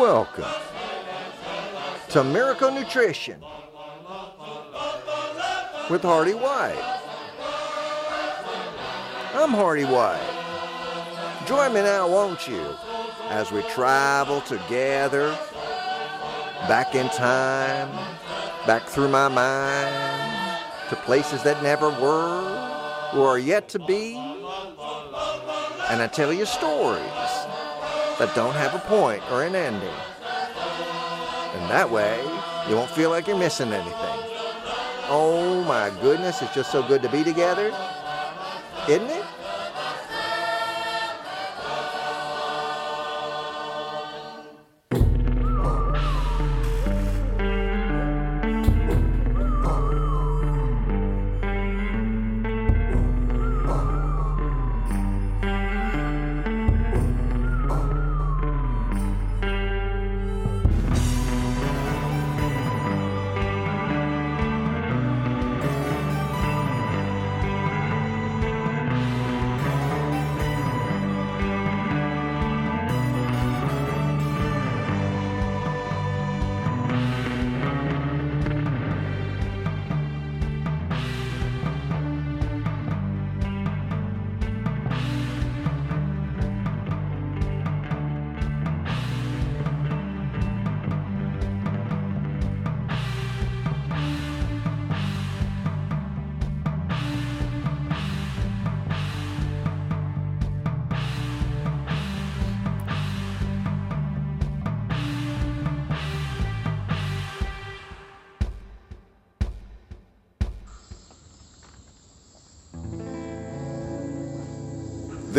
[0.00, 0.46] Welcome
[2.08, 3.38] to Miracle Nutrition
[5.90, 7.00] with Hearty White.
[9.34, 11.44] I'm Hearty White.
[11.46, 12.74] Join me now, won't you,
[13.28, 15.38] as we travel together
[16.66, 17.90] back in time,
[18.66, 24.14] back through my mind, to places that never were or are yet to be.
[25.90, 27.29] And I tell you stories
[28.20, 29.88] that don't have a point or an ending.
[31.54, 32.20] And that way,
[32.68, 33.94] you won't feel like you're missing anything.
[35.08, 37.74] Oh my goodness, it's just so good to be together,
[38.86, 39.19] isn't it?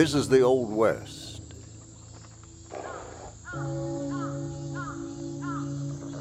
[0.02, 1.53] This is the Old West.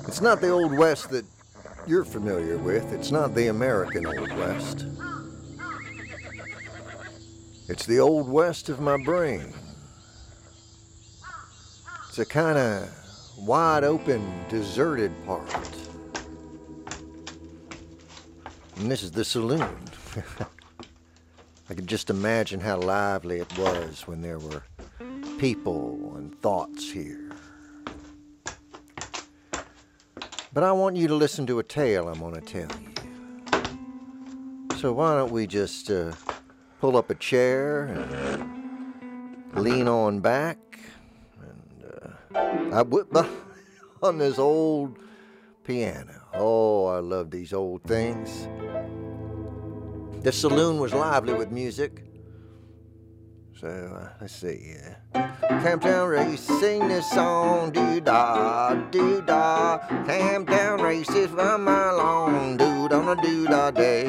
[0.06, 1.24] It's not the Old West that
[1.86, 2.92] you're familiar with.
[2.92, 4.84] It's not the American Old West.
[7.68, 9.50] It's the Old West of my brain.
[12.10, 12.86] It's a kind of
[13.38, 15.50] wide open, deserted part.
[18.76, 19.74] And this is the saloon.
[21.70, 24.64] I could just imagine how lively it was when there were
[25.38, 27.30] people and thoughts here.
[30.52, 32.88] But I want you to listen to a tale I'm going to tell you.
[34.78, 36.10] So why don't we just uh,
[36.80, 40.58] pull up a chair and lean on back
[41.40, 41.84] and
[42.34, 43.16] uh, I whip
[44.02, 44.98] on this old
[45.62, 46.20] piano.
[46.34, 48.48] Oh, I love these old things.
[50.22, 52.04] The saloon was lively with music.
[53.58, 54.76] So uh, let's see.
[55.14, 55.28] Uh,
[55.62, 59.78] Camptown race, sing this song, doo da, doo da.
[60.04, 64.04] Camptown races run my long, do on a doo da day,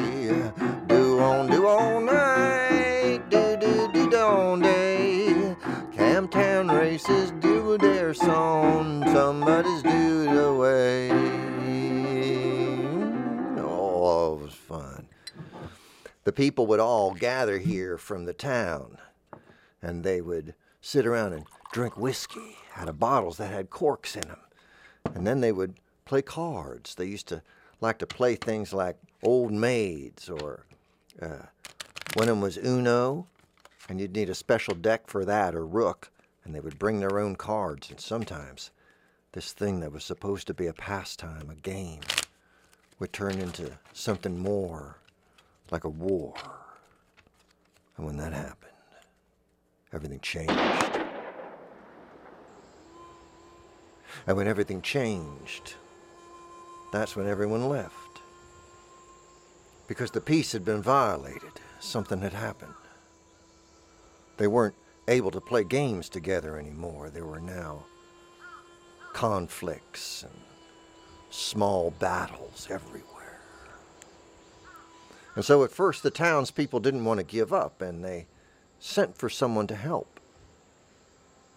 [0.86, 5.56] do on do all night, do do do do day.
[5.96, 11.41] Camptown races do their song, somebody's do the way.
[16.24, 18.98] The people would all gather here from the town
[19.80, 24.22] and they would sit around and drink whiskey out of bottles that had corks in
[24.22, 24.40] them.
[25.14, 25.74] And then they would
[26.04, 26.94] play cards.
[26.94, 27.42] They used to
[27.80, 30.66] like to play things like old maids or
[31.20, 31.46] uh,
[32.14, 33.26] one of them was Uno,
[33.88, 36.10] and you'd need a special deck for that or Rook,
[36.44, 37.90] and they would bring their own cards.
[37.90, 38.70] And sometimes
[39.32, 42.00] this thing that was supposed to be a pastime, a game,
[42.98, 44.98] would turn into something more
[45.72, 46.34] like a war.
[47.96, 48.72] And when that happened,
[49.92, 50.52] everything changed.
[54.26, 55.74] And when everything changed,
[56.92, 58.20] that's when everyone left.
[59.88, 62.74] Because the peace had been violated, something had happened.
[64.36, 64.74] They weren't
[65.08, 67.10] able to play games together anymore.
[67.10, 67.84] There were now
[69.14, 70.32] conflicts and
[71.30, 73.11] small battles everywhere.
[75.34, 78.26] And so at first the townspeople didn't want to give up and they
[78.78, 80.20] sent for someone to help.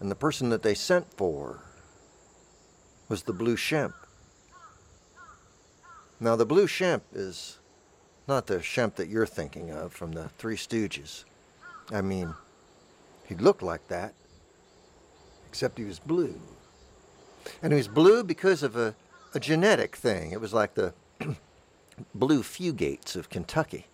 [0.00, 1.60] And the person that they sent for
[3.08, 3.94] was the Blue Shemp.
[6.18, 7.58] Now, the Blue Shemp is
[8.26, 11.24] not the Shemp that you're thinking of from the Three Stooges.
[11.92, 12.34] I mean,
[13.26, 14.14] he looked like that,
[15.48, 16.40] except he was blue.
[17.62, 18.94] And he was blue because of a,
[19.34, 20.32] a genetic thing.
[20.32, 20.94] It was like the
[22.14, 23.86] blue Fugates of Kentucky.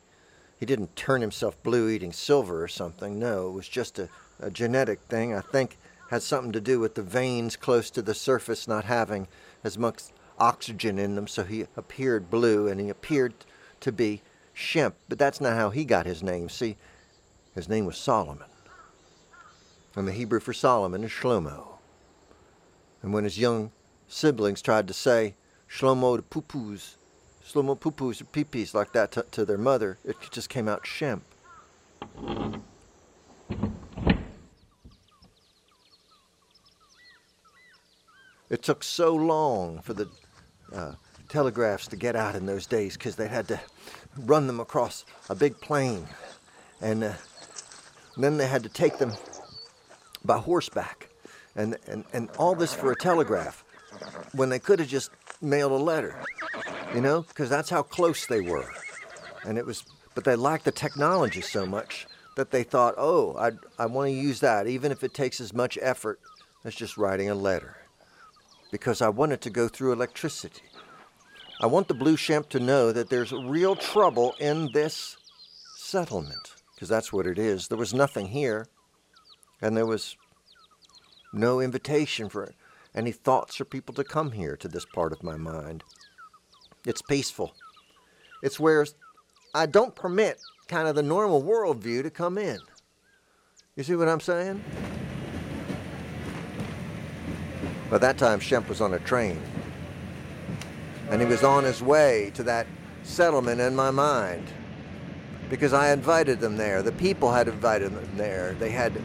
[0.58, 3.19] He didn't turn himself blue eating silver or something.
[3.19, 4.08] No, it was just a,
[4.40, 5.34] a genetic thing.
[5.34, 5.76] I think
[6.10, 9.26] had something to do with the veins close to the surface not having
[9.64, 10.02] as much
[10.38, 13.32] oxygen in them, so he appeared blue and he appeared
[13.81, 14.22] to be
[14.55, 14.93] Shemp.
[15.08, 16.48] But that's not how he got his name.
[16.48, 16.76] See,
[17.55, 18.48] his name was Solomon.
[19.96, 21.78] And the Hebrew for Solomon is Shlomo.
[23.02, 23.72] And when his young
[24.08, 25.34] siblings tried to say
[25.69, 26.96] Shlomo to poo-poos,
[27.52, 31.20] Shlomo poo-poos or pee-pees like that to, to their mother, it just came out Shemp.
[38.49, 40.08] It took so long for the
[40.75, 40.93] uh,
[41.28, 43.60] telegraphs to get out in those days because they had to
[44.19, 46.06] run them across a big plain.
[46.81, 47.14] And uh,
[48.16, 49.12] then they had to take them
[50.25, 51.08] by horseback.
[51.56, 53.64] And, and, and all this for a telegraph
[54.32, 55.10] when they could have just
[55.40, 56.22] mailed a letter,
[56.94, 58.68] you know, because that's how close they were.
[59.44, 59.84] And it was,
[60.14, 62.06] but they lacked the technology so much
[62.36, 63.52] that they thought, oh, I,
[63.82, 66.20] I want to use that, even if it takes as much effort
[66.64, 67.76] as just writing a letter
[68.72, 70.62] because I want it to go through electricity.
[71.60, 75.18] I want the Blue Shemp to know that there's real trouble in this
[75.76, 77.68] settlement, because that's what it is.
[77.68, 78.66] There was nothing here,
[79.60, 80.16] and there was
[81.32, 82.52] no invitation for
[82.94, 85.84] any thoughts or people to come here to this part of my mind.
[86.87, 87.55] It's peaceful.
[88.43, 88.84] It's where
[89.55, 92.58] I don't permit kind of the normal worldview to come in.
[93.76, 94.62] You see what I'm saying?
[97.88, 99.40] By that time, Shemp was on a train.
[101.11, 102.67] And he was on his way to that
[103.02, 104.50] settlement in my mind.
[105.50, 106.82] Because I invited them there.
[106.82, 108.55] The people had invited them there.
[108.55, 108.99] They had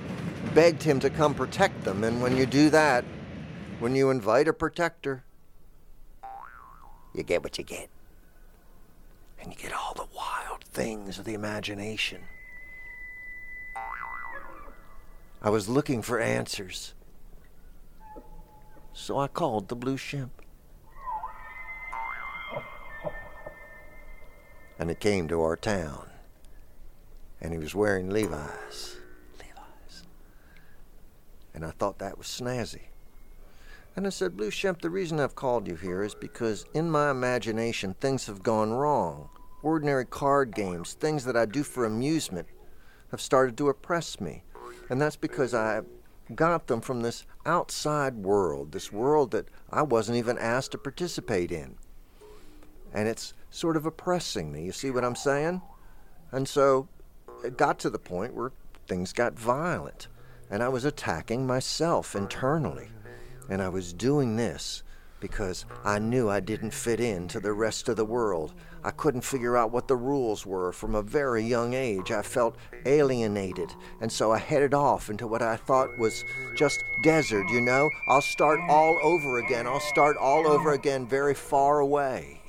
[0.55, 2.05] begged him to come protect them.
[2.05, 3.03] And when you do that,
[3.79, 5.23] when you invite a protector,
[7.17, 7.89] you get what you get.
[9.41, 12.21] And you get all the wild things of the imagination.
[15.41, 16.93] I was looking for answers.
[18.93, 20.29] So I called the Blue Shemp.
[24.79, 26.09] And it came to our town.
[27.41, 28.97] And he was wearing Levi's.
[29.39, 30.03] Levi's.
[31.53, 32.89] And I thought that was snazzy.
[33.97, 37.09] And I said, Blue Shemp, the reason I've called you here is because in my
[37.09, 39.29] imagination things have gone wrong.
[39.63, 42.47] Ordinary card games, things that I do for amusement,
[43.09, 44.43] have started to oppress me.
[44.91, 45.81] And that's because I
[46.35, 51.51] got them from this outside world, this world that I wasn't even asked to participate
[51.51, 51.75] in.
[52.93, 54.63] And it's sort of oppressing me.
[54.63, 55.63] You see what I'm saying?
[56.31, 56.87] And so
[57.43, 58.51] it got to the point where
[58.87, 60.07] things got violent.
[60.51, 62.89] And I was attacking myself internally.
[63.49, 64.83] And I was doing this
[65.19, 68.53] because I knew I didn't fit in to the rest of the world.
[68.83, 72.11] I couldn't figure out what the rules were from a very young age.
[72.11, 72.55] I felt
[72.85, 76.23] alienated, and so I headed off into what I thought was
[76.55, 77.89] just desert, you know?
[78.09, 79.65] I'll start all over again.
[79.65, 82.41] I'll start all over again very far away.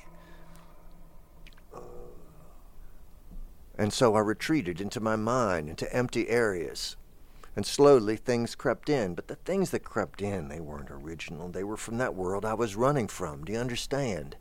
[3.77, 6.97] And so I retreated into my mind, into empty areas.
[7.55, 9.15] And slowly things crept in.
[9.15, 11.49] But the things that crept in, they weren't original.
[11.49, 13.43] They were from that world I was running from.
[13.43, 14.35] Do you understand?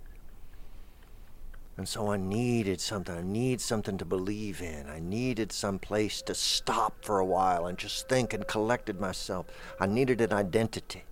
[1.78, 3.16] And so I needed something.
[3.16, 4.88] I need something to believe in.
[4.88, 9.46] I needed some place to stop for a while and just think and collected myself.
[9.78, 11.04] I needed an identity.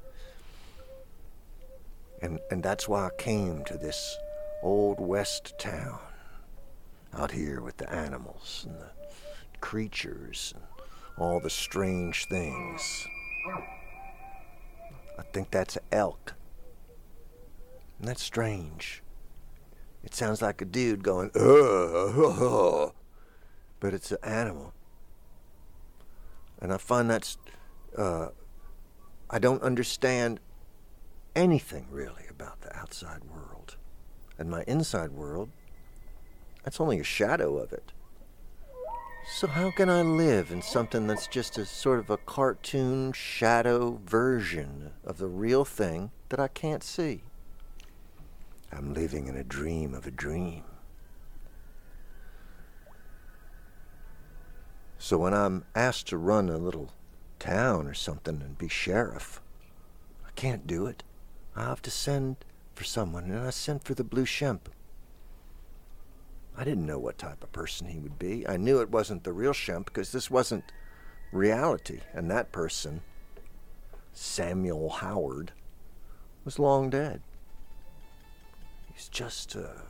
[2.20, 4.16] And, and that's why I came to this
[4.61, 6.00] old west town
[7.14, 8.90] out here with the animals and the
[9.61, 10.64] creatures and
[11.18, 13.06] all the strange things.
[15.18, 16.35] I think that's an elk.
[17.99, 19.02] And that's strange.
[20.04, 22.90] It sounds like a dude going, uh,
[23.80, 24.73] but it's an animal.
[26.61, 27.38] And I find that's,
[27.96, 28.28] uh,
[29.28, 30.38] I don't understand
[31.35, 33.76] anything really about the outside world.
[34.38, 35.49] And my inside world,
[36.62, 37.92] that's only a shadow of it.
[39.28, 44.00] So, how can I live in something that's just a sort of a cartoon shadow
[44.06, 47.23] version of the real thing that I can't see?
[48.73, 50.62] I'm living in a dream of a dream.
[54.99, 56.92] So when I'm asked to run a little
[57.38, 59.40] town or something and be sheriff,
[60.26, 61.02] I can't do it.
[61.54, 62.37] I have to send
[62.75, 64.62] for someone, and I sent for the Blue Shemp.
[66.58, 68.46] I didn't know what type of person he would be.
[68.48, 70.64] I knew it wasn't the real Shemp because this wasn't
[71.30, 73.02] reality, and that person,
[74.12, 75.52] Samuel Howard,
[76.44, 77.20] was long dead.
[78.94, 79.82] He's just uh,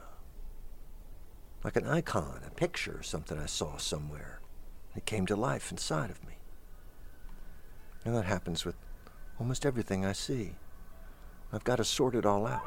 [1.63, 4.41] like an icon, a picture, something I saw somewhere.
[4.97, 6.35] It came to life inside of me.
[8.05, 8.77] And that happens with
[9.39, 10.57] almost everything I see.
[11.53, 12.63] I've got to sort it all out.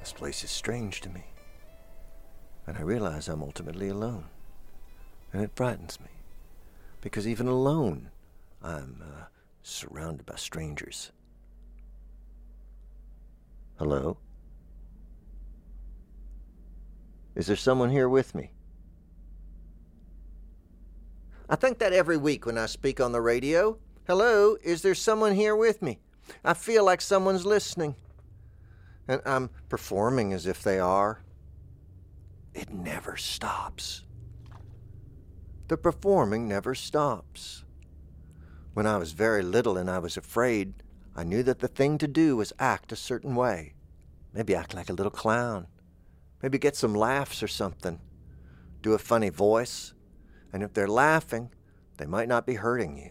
[0.00, 1.24] This place is strange to me.
[2.68, 4.26] And I realize I'm ultimately alone.
[5.32, 6.10] And it frightens me.
[7.00, 8.10] Because even alone,
[8.62, 9.24] I'm uh,
[9.62, 11.10] surrounded by strangers.
[13.78, 14.18] Hello?
[17.34, 18.50] Is there someone here with me?
[21.48, 23.78] I think that every week when I speak on the radio.
[24.06, 26.00] Hello, is there someone here with me?
[26.44, 27.94] I feel like someone's listening.
[29.06, 31.22] And I'm performing as if they are.
[32.54, 34.04] It never stops.
[35.68, 37.64] The performing never stops.
[38.74, 40.82] When I was very little and I was afraid,
[41.14, 43.74] I knew that the thing to do was act a certain way.
[44.32, 45.66] Maybe act like a little clown.
[46.42, 48.00] Maybe get some laughs or something.
[48.82, 49.94] Do a funny voice.
[50.52, 51.50] And if they're laughing,
[51.98, 53.10] they might not be hurting you.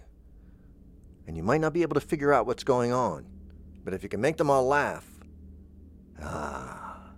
[1.27, 3.25] And you might not be able to figure out what's going on.
[3.84, 5.06] But if you can make them all laugh,
[6.22, 7.12] ah,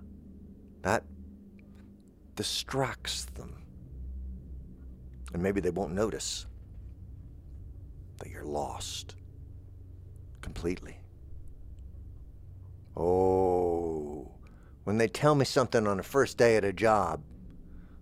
[0.81, 1.03] that
[2.39, 3.53] distracts them.
[5.33, 6.45] And maybe they won't notice
[8.19, 9.15] that you're lost
[10.39, 11.01] completely.
[12.95, 14.31] Oh,
[14.85, 17.21] when they tell me something on the first day at a job,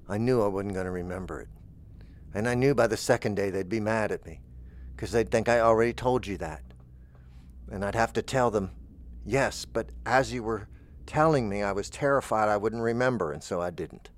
[0.07, 1.49] I knew I wasn't going to remember it.
[2.35, 4.41] And I knew by the second day they'd be mad at me
[4.95, 6.61] because they'd think I already told you that.
[7.71, 8.69] And I'd have to tell them,
[9.25, 10.67] yes, but as you were
[11.07, 14.11] telling me, I was terrified I wouldn't remember, and so I didn't.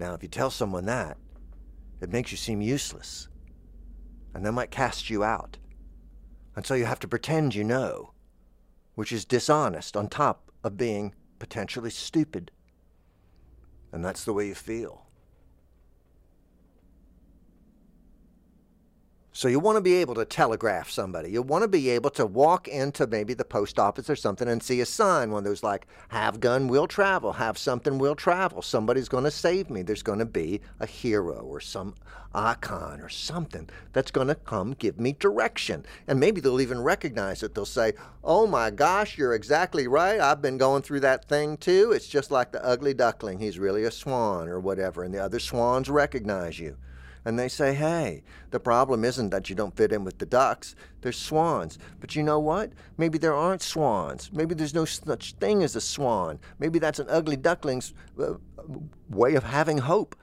[0.00, 1.18] Now, if you tell someone that,
[2.00, 3.28] it makes you seem useless,
[4.32, 5.58] and they might cast you out.
[6.56, 8.14] And so you have to pretend you know,
[8.94, 12.50] which is dishonest on top of being potentially stupid.
[13.92, 15.09] And that's the way you feel.
[19.32, 21.30] So you want to be able to telegraph somebody.
[21.30, 24.60] You want to be able to walk into maybe the post office or something and
[24.60, 28.60] see a sign, one of those like, have gun will travel, have something will travel.
[28.60, 29.82] Somebody's going to save me.
[29.82, 31.94] There's going to be a hero or some
[32.34, 35.86] icon or something that's going to come give me direction.
[36.08, 37.54] And maybe they'll even recognize it.
[37.54, 37.92] They'll say,
[38.24, 40.20] oh my gosh, you're exactly right.
[40.20, 41.92] I've been going through that thing too.
[41.92, 43.38] It's just like the ugly duckling.
[43.38, 45.04] He's really a swan or whatever.
[45.04, 46.76] And the other swans recognize you
[47.24, 50.74] and they say, hey, the problem isn't that you don't fit in with the ducks,
[51.02, 51.78] there's swans.
[52.00, 52.72] But you know what?
[52.96, 54.30] Maybe there aren't swans.
[54.32, 56.38] Maybe there's no such thing as a swan.
[56.58, 58.34] Maybe that's an ugly duckling's uh,
[59.08, 60.16] way of having hope.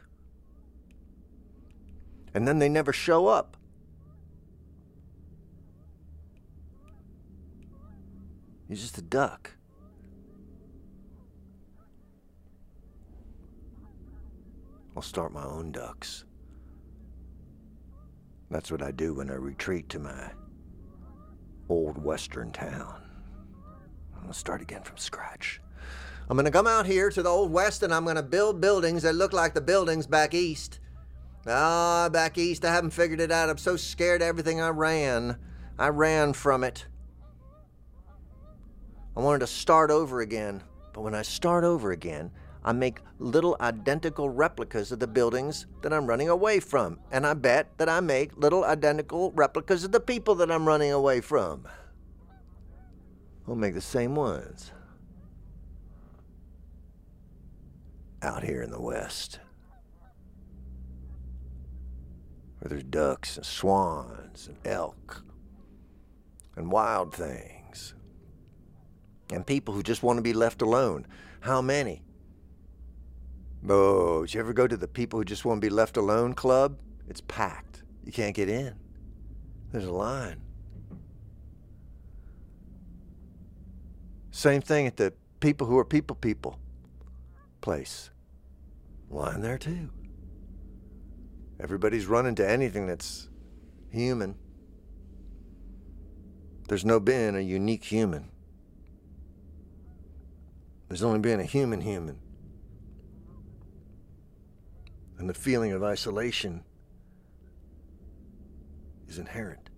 [2.33, 3.57] And then they never show up.
[8.67, 9.51] He's just a duck.
[14.95, 16.25] I'll start my own ducks.
[18.49, 20.31] That's what I do when I retreat to my
[21.69, 23.03] old western town.
[24.15, 25.61] I'm gonna start again from scratch.
[26.29, 29.15] I'm gonna come out here to the old west and I'm gonna build buildings that
[29.15, 30.79] look like the buildings back east.
[31.45, 33.49] Ah, back east, I haven't figured it out.
[33.49, 35.37] I'm so scared of everything I ran.
[35.79, 36.85] I ran from it.
[39.15, 40.63] I wanted to start over again.
[40.93, 42.31] But when I start over again,
[42.67, 46.99] I make little identical replicas of the buildings that I'm running away from.
[47.13, 50.91] And I bet that I make little identical replicas of the people that I'm running
[50.91, 51.65] away from.
[53.47, 54.73] I'll make the same ones.
[58.21, 59.39] Out here in the West.
[62.59, 65.23] Where there's ducks and swans and elk
[66.57, 67.93] and wild things.
[69.31, 71.07] And people who just want to be left alone.
[71.39, 72.01] How many?
[73.69, 76.33] Oh, did you ever go to the people who just want to be left alone
[76.33, 76.79] club?
[77.09, 77.83] It's packed.
[78.05, 78.75] You can't get in.
[79.71, 80.41] There's a line.
[84.31, 86.59] Same thing at the people who are people people
[87.59, 88.11] place.
[89.09, 89.89] Line there too.
[91.59, 93.29] Everybody's running to anything that's
[93.89, 94.35] human.
[96.69, 98.29] There's no been a unique human.
[100.87, 102.19] There's only been a human human
[105.17, 106.63] and the feeling of isolation
[109.07, 109.69] is inherent.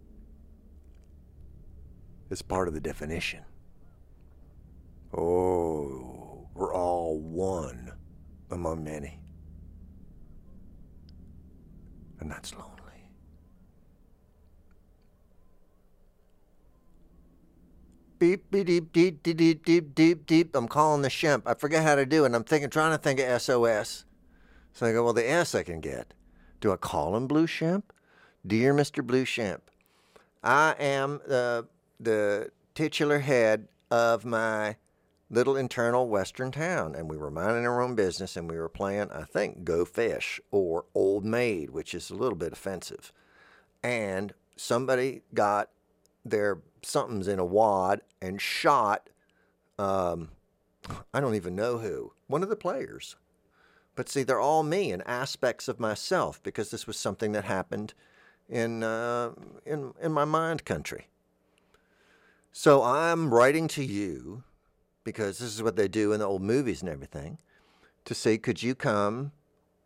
[2.30, 3.44] It's part of the definition.
[5.18, 7.92] Oh, we're all one
[8.52, 9.20] among many.
[12.20, 12.76] And that's lonely.
[18.20, 20.56] Beep, beep, deep, deep, deep, deep, deep, deep.
[20.56, 21.44] I'm calling the Shemp.
[21.46, 22.28] I forget how to do it.
[22.28, 24.04] And I'm thinking, trying to think of SOS.
[24.80, 26.14] So I go, well, the S I can get.
[26.62, 27.84] Do I call him Blue Shemp?
[28.48, 29.06] Dear Mr.
[29.06, 29.60] Blue Shemp,
[30.42, 31.68] I am the
[32.00, 34.78] the titular head of my
[35.30, 39.12] little internal western town, and we were minding our own business, and we were playing,
[39.12, 43.12] I think, Go Fish or Old Maid, which is a little bit offensive.
[43.84, 45.72] And somebody got
[46.24, 49.10] their somethings in a wad and shot.
[49.78, 50.30] Um,
[51.14, 52.14] I don't even know who.
[52.28, 53.18] One of the players.
[54.00, 57.94] But see, they're all me and aspects of myself because this was something that happened
[58.48, 59.32] in uh,
[59.66, 61.10] in in my mind country.
[62.54, 64.46] So I'm writing to you
[65.04, 67.40] because this is what they do in the old movies and everything
[68.06, 69.34] to say, could you come,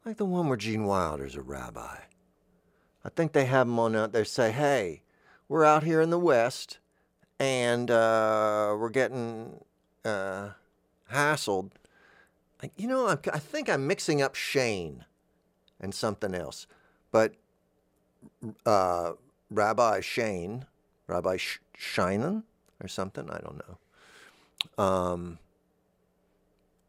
[0.06, 1.98] like the one where Gene Wilder's a rabbi.
[3.04, 4.26] I think they have them on out there.
[4.26, 5.02] Say, hey,
[5.48, 6.78] we're out here in the West,
[7.40, 9.64] and uh, we're getting
[10.06, 10.50] uh,
[11.12, 11.72] hassled.
[12.78, 15.06] You know, I, I think I'm mixing up Shane
[15.80, 16.68] and something else,
[17.12, 17.34] but
[18.66, 19.14] uh,
[19.50, 20.66] Rabbi Shane,
[21.08, 21.60] Rabbi Sh-
[22.82, 23.30] or something.
[23.30, 24.84] I don't know.
[24.84, 25.40] Um,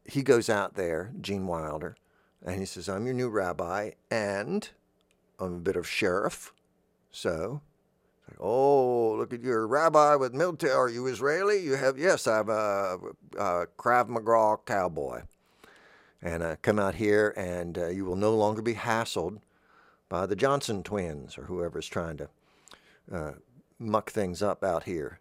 [0.04, 1.96] he goes out there, Gene Wilder,
[2.44, 4.68] and he says, I'm your new rabbi, and
[5.38, 6.52] I'm a bit of sheriff.
[7.10, 7.62] So,
[8.28, 10.72] like, oh, look at your rabbi with military.
[10.72, 11.58] Are you Israeli?
[11.58, 12.98] You have, yes, I'm a,
[13.38, 15.22] a Krav Maga cowboy.
[16.24, 19.40] And I come out here, and uh, you will no longer be hassled
[20.08, 22.28] by the Johnson twins or whoever's trying to
[23.12, 23.32] uh,
[23.78, 25.20] muck things up out here.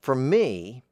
[0.00, 0.82] For me,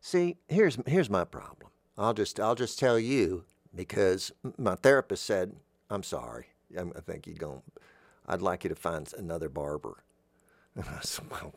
[0.00, 1.70] see, here's here's my problem.
[1.98, 5.56] I'll just I'll just tell you because my therapist said,
[5.90, 6.46] "I'm sorry.
[6.78, 7.62] I think you're going.
[8.28, 10.04] I'd like you to find another barber."
[10.76, 11.52] i said, well,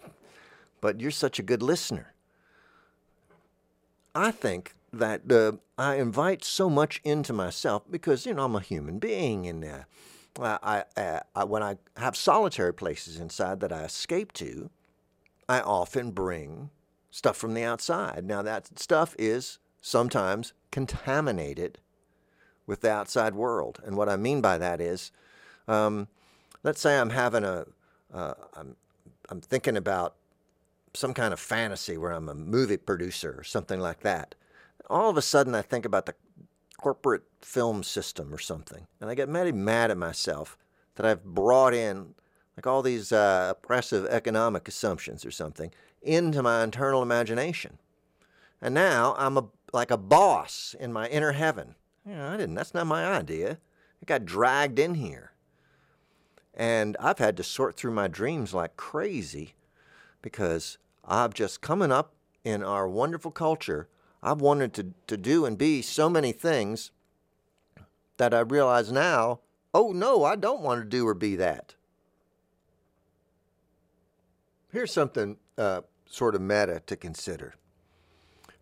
[0.82, 2.13] but you're such a good listener.
[4.15, 8.62] I think that uh, I invite so much into myself because you know I'm a
[8.62, 9.83] human being, and uh,
[10.39, 14.70] I, I, I, when I have solitary places inside that I escape to,
[15.50, 16.70] I often bring
[17.11, 18.25] stuff from the outside.
[18.25, 21.79] Now, that stuff is sometimes contaminated
[22.65, 23.79] with the outside world.
[23.85, 25.11] And what I mean by that is,
[25.68, 26.07] um,
[26.63, 27.65] let's say I'm having a,
[28.13, 28.75] uh, I'm,
[29.29, 30.15] I'm thinking about
[30.94, 34.35] some kind of fantasy where I'm a movie producer or something like that.
[34.89, 36.15] All of a sudden, I think about the
[36.77, 40.57] corporate film system or something, and I get very mad at myself
[40.96, 42.15] that I've brought in
[42.57, 47.79] like all these uh, oppressive economic assumptions or something into my internal imagination.
[48.61, 51.75] And now I'm a, like a boss in my inner heaven.
[52.05, 53.57] You know, I didn't, that's not my idea.
[54.01, 55.31] It got dragged in here.
[56.53, 59.55] And I've had to sort through my dreams like crazy
[60.22, 63.87] because I've just coming up in our wonderful culture,
[64.24, 66.92] I've wanted to, to do and be so many things
[68.18, 69.42] that I realize now,
[69.74, 71.75] oh no, I don't want to do or be that.
[74.72, 77.55] Here's something uh, sort of meta to consider,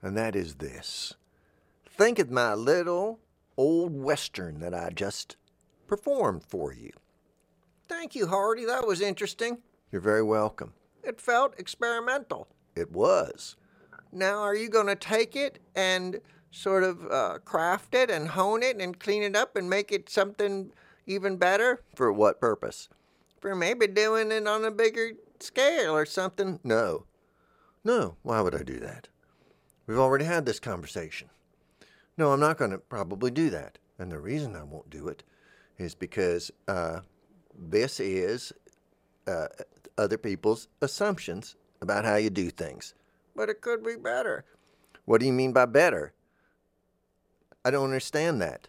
[0.02, 1.14] and that is this.
[1.86, 3.20] Think of my little
[3.56, 5.38] old Western that I just
[5.88, 6.92] performed for you.
[7.88, 8.66] Thank you, Hearty.
[8.66, 9.60] That was interesting.
[9.92, 10.74] You're very welcome.
[11.04, 12.48] It felt experimental.
[12.76, 13.56] It was.
[14.12, 16.20] Now, are you going to take it and
[16.52, 20.10] sort of uh, craft it and hone it and clean it up and make it
[20.10, 20.72] something
[21.06, 21.82] even better?
[21.96, 22.90] For what purpose?
[23.40, 26.60] For maybe doing it on a bigger scale or something.
[26.64, 27.06] No.
[27.84, 29.08] No, why would I do that?
[29.88, 31.30] We've already had this conversation.
[32.18, 33.78] No, I'm not going to probably do that.
[33.98, 35.24] And the reason I won't do it
[35.78, 37.00] is because uh,
[37.58, 38.54] this is
[39.28, 39.48] uh,
[39.98, 42.94] other people's assumptions about how you do things.
[43.36, 44.46] But it could be better.
[45.06, 46.14] What do you mean by better?
[47.64, 48.68] I don't understand that.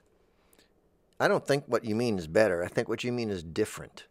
[1.19, 2.65] I don't think what you mean is better.
[2.65, 4.07] I think what you mean is different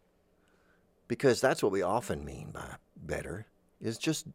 [1.08, 3.46] because that's what we often mean by better
[3.82, 4.26] is just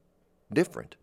[0.53, 0.95] different.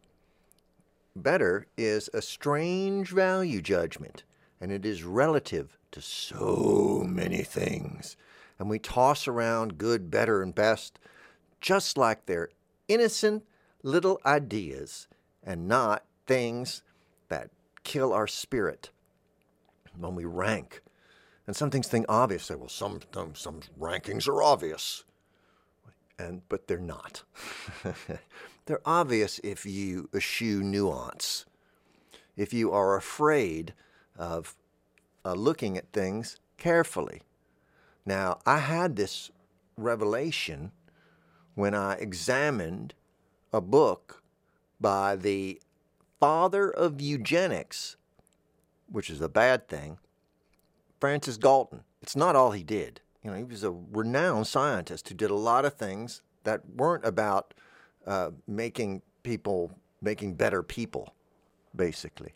[1.17, 4.23] Better is a strange value judgment,
[4.61, 8.17] and it is relative to so many things.
[8.59, 10.99] And we toss around good, better, and best
[11.61, 12.51] just like they're
[12.87, 13.43] innocent
[13.85, 15.07] little ideas
[15.45, 16.83] and not things
[17.29, 17.51] that
[17.85, 18.91] kill our spirit
[19.97, 20.83] when we rank.
[21.47, 22.47] And some things think obvious.
[22.47, 25.05] Say, well, some, some, some rankings are obvious
[26.19, 27.23] and but they're not.
[28.67, 31.45] they're obvious if you eschew nuance.
[32.37, 33.75] If you are afraid
[34.17, 34.55] of
[35.25, 37.23] uh, looking at things carefully.
[38.05, 39.31] Now, I had this
[39.77, 40.73] revelation
[41.55, 42.95] when I examined
[43.55, 44.23] a book
[44.81, 45.61] by the
[46.19, 47.97] father of eugenics,
[48.91, 49.99] which is a bad thing,
[50.99, 51.85] Francis Galton.
[52.03, 53.01] It's not all he did.
[53.23, 57.05] You know, he was a renowned scientist who did a lot of things that weren't
[57.07, 57.55] about
[58.07, 59.71] uh, making people
[60.03, 61.15] making better people,
[61.75, 62.35] basically.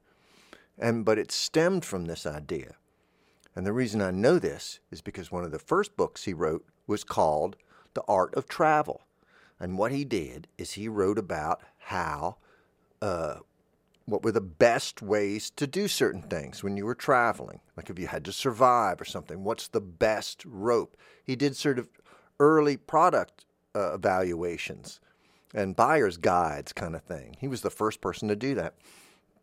[0.78, 2.76] And but it stemmed from this idea.
[3.56, 6.64] And the reason I know this is because one of the first books he wrote
[6.86, 7.56] was called
[7.94, 9.02] The Art of Travel.
[9.60, 12.36] And what he did is he wrote about how
[13.02, 13.36] uh,
[14.08, 17.60] what were the best ways to do certain things when you were traveling.
[17.76, 20.96] Like if you had to survive or something, what's the best rope?
[21.22, 21.88] He did sort of
[22.40, 23.44] early product
[23.74, 25.00] uh, evaluations
[25.54, 27.36] and buyer's guides kind of thing.
[27.38, 28.74] He was the first person to do that.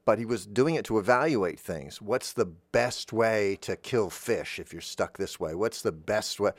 [0.03, 1.99] But he was doing it to evaluate things.
[1.99, 5.55] What's the best way to kill fish if you're stuck this way?
[5.55, 6.51] What's the best way?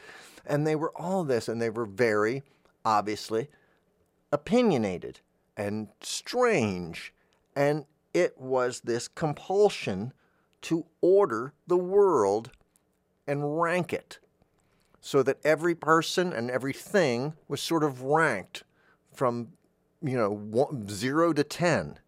[0.45, 2.43] And they were all this, and they were very
[2.87, 3.49] obviously
[4.33, 5.21] opinionated
[5.57, 7.13] and strange.
[7.55, 10.13] And it was this compulsion
[10.63, 12.51] to order the world
[13.27, 14.19] and rank it
[15.01, 18.63] so that every person and everything was sort of ranked
[19.13, 19.49] from
[20.03, 21.99] you know one, 0 to 10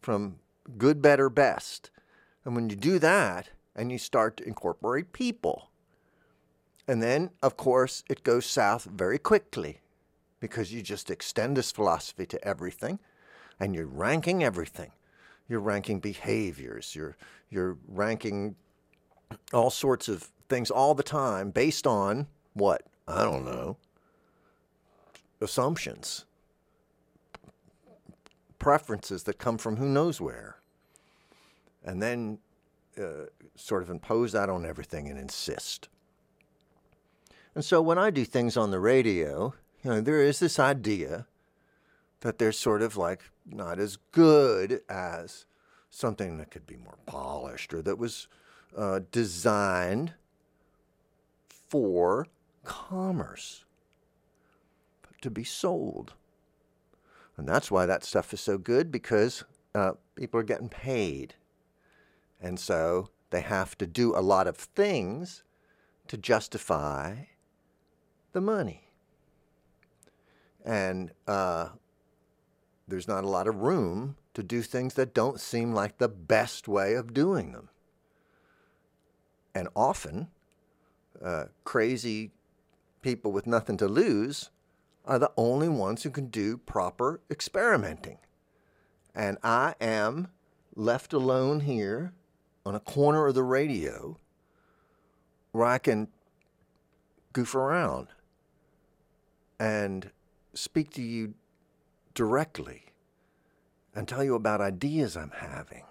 [0.00, 0.36] from
[0.76, 1.90] good better best
[2.44, 5.70] and when you do that and you start to incorporate people
[6.86, 9.80] and then of course it goes south very quickly
[10.40, 12.98] because you just extend this philosophy to everything
[13.58, 14.92] and you're ranking everything
[15.48, 17.16] you're ranking behaviors, you're,
[17.48, 18.54] you're ranking
[19.52, 22.82] all sorts of things all the time based on what?
[23.06, 23.78] I don't know.
[25.40, 26.26] Assumptions,
[28.58, 30.56] preferences that come from who knows where.
[31.84, 32.38] And then
[33.00, 35.88] uh, sort of impose that on everything and insist.
[37.54, 39.54] And so when I do things on the radio,
[39.88, 41.26] you know, there is this idea
[42.20, 45.46] that they're sort of like not as good as
[45.88, 48.28] something that could be more polished or that was
[48.76, 50.12] uh, designed
[51.48, 52.26] for
[52.64, 53.64] commerce
[55.22, 56.12] to be sold.
[57.38, 59.42] And that's why that stuff is so good because
[59.74, 61.32] uh, people are getting paid.
[62.42, 65.44] And so they have to do a lot of things
[66.08, 67.14] to justify
[68.32, 68.87] the money.
[70.64, 71.68] And uh,
[72.86, 76.68] there's not a lot of room to do things that don't seem like the best
[76.68, 77.68] way of doing them.
[79.54, 80.28] And often,
[81.22, 82.30] uh, crazy
[83.02, 84.50] people with nothing to lose
[85.04, 88.18] are the only ones who can do proper experimenting.
[89.14, 90.28] And I am
[90.76, 92.12] left alone here
[92.64, 94.18] on a corner of the radio
[95.52, 96.08] where I can
[97.32, 98.08] goof around
[99.58, 100.10] and
[100.58, 101.34] speak to you
[102.14, 102.86] directly
[103.94, 105.84] and tell you about ideas I'm having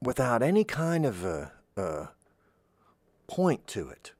[0.00, 2.08] without any kind of a, a
[3.26, 4.12] point to it.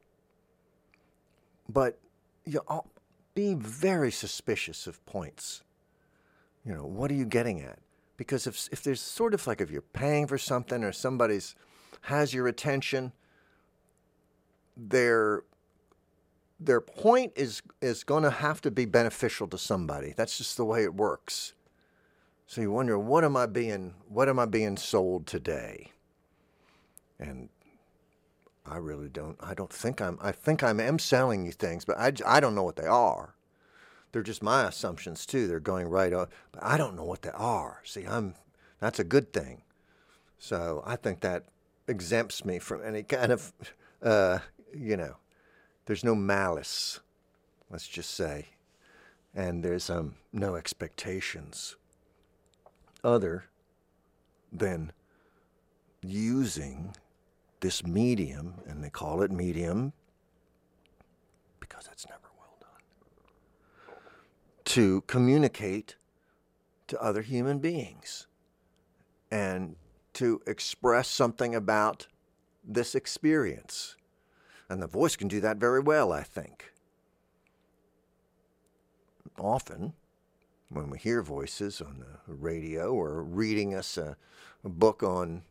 [1.69, 1.99] But
[2.45, 2.85] you know,
[3.35, 5.63] be very suspicious of points.
[6.65, 7.79] You know, what are you getting at?
[8.17, 11.55] Because if, if there's sort of like if you're paying for something or somebody's
[12.03, 13.13] has your attention,
[14.77, 15.43] they're
[16.67, 20.15] their point is is going to have to be beneficial to somebody.
[20.17, 21.55] That's just the way it works.
[22.47, 25.93] So you wonder, what am I being what am I being sold today?
[27.19, 27.49] And
[28.67, 29.37] I really don't.
[29.41, 30.19] I don't think I'm.
[30.23, 33.35] I think I am selling you things, but I, I don't know what they are.
[34.13, 35.47] They're just my assumptions too.
[35.47, 37.81] They're going right up, but I don't know what they are.
[37.85, 38.35] See, I'm.
[38.81, 39.63] That's a good thing.
[40.39, 41.45] So I think that
[41.89, 43.53] exempts me from any kind of,
[44.03, 44.39] uh,
[44.75, 45.17] you know,
[45.87, 47.01] there's no malice,
[47.71, 48.49] let's just say,
[49.35, 51.77] and there's um, no expectations
[53.03, 53.45] other
[54.53, 54.93] than
[56.03, 56.95] using
[57.61, 59.93] this medium, and they call it medium
[61.61, 63.97] because it's never well done,
[64.65, 65.97] to communicate
[66.87, 68.27] to other human beings
[69.31, 69.77] and
[70.13, 72.07] to express something about
[72.63, 73.97] this experience
[74.69, 76.73] and the voice can do that very well, I think.
[79.39, 79.95] Often,
[80.69, 84.17] when we hear voices on the radio or reading us a,
[84.65, 85.43] a book on,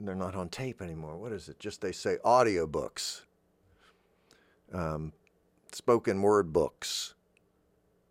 [0.00, 1.16] they're not on tape anymore.
[1.16, 1.58] What is it?
[1.58, 3.22] Just they say audiobooks,
[4.72, 5.12] um,
[5.72, 7.14] spoken word books.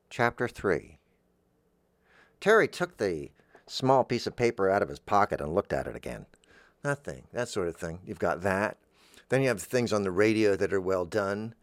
[0.09, 0.97] Chapter 3.
[2.39, 3.29] Terry took the
[3.67, 6.25] small piece of paper out of his pocket and looked at it again.
[6.83, 7.99] Nothing, that sort of thing.
[8.05, 8.77] You've got that.
[9.31, 11.55] Then you have things on the radio that are well done.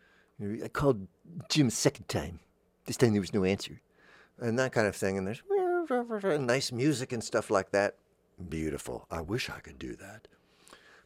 [0.43, 1.07] I called
[1.51, 2.41] Jim a second time.
[2.87, 3.83] This time there was no answer.
[4.39, 5.19] And that kind of thing.
[5.19, 7.97] And there's nice music and stuff like that.
[8.49, 9.07] Beautiful.
[9.11, 10.29] I wish I could do that.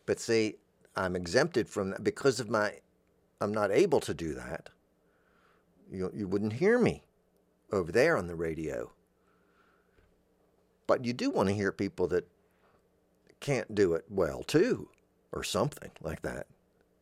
[0.07, 0.55] But see,
[0.95, 2.75] I'm exempted from that because of my,
[3.41, 4.69] I'm not able to do that.
[5.91, 7.03] you, you wouldn't hear me
[7.73, 8.93] over there on the radio.
[10.87, 12.29] But you do want to hear people that
[13.41, 14.91] can't do it well too,
[15.33, 16.47] or something like that.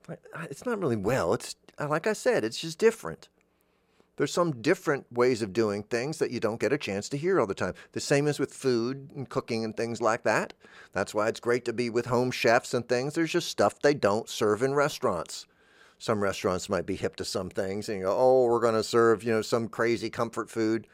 [0.08, 1.34] Uh, it's not really well.
[1.34, 3.28] It's uh, like I said, it's just different.
[4.16, 7.40] There's some different ways of doing things that you don't get a chance to hear
[7.40, 7.72] all the time.
[7.92, 10.52] The same as with food and cooking and things like that.
[10.92, 13.14] That's why it's great to be with home chefs and things.
[13.14, 15.46] There's just stuff they don't serve in restaurants.
[15.98, 18.82] Some restaurants might be hip to some things and you go, oh, we're going to
[18.82, 20.86] serve, you know, some crazy comfort food.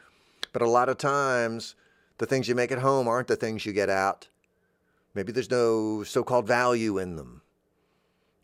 [0.53, 1.75] But a lot of times,
[2.19, 4.29] the things you make at home aren't the things you get out.
[5.17, 7.41] Maybe there's no so called value in them.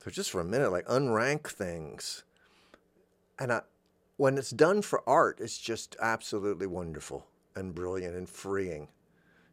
[0.04, 2.24] So just for a minute, like unrank things.
[3.38, 3.62] And I,
[4.18, 8.88] when it's done for art, it's just absolutely wonderful and brilliant and freeing.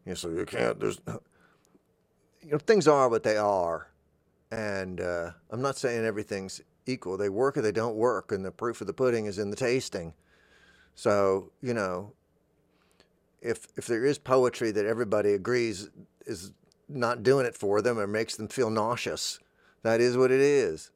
[0.06, 0.80] You know, so you can't.
[0.80, 3.88] There's, you know, things are what they are,
[4.50, 7.18] and uh, I'm not saying everything's equal.
[7.18, 9.56] They work or they don't work, and the proof of the pudding is in the
[9.56, 10.14] tasting.
[10.94, 12.14] So you know,
[13.42, 15.90] if if there is poetry that everybody agrees
[16.24, 16.52] is
[16.90, 19.38] not doing it for them or makes them feel nauseous,
[19.82, 20.90] that is what it is.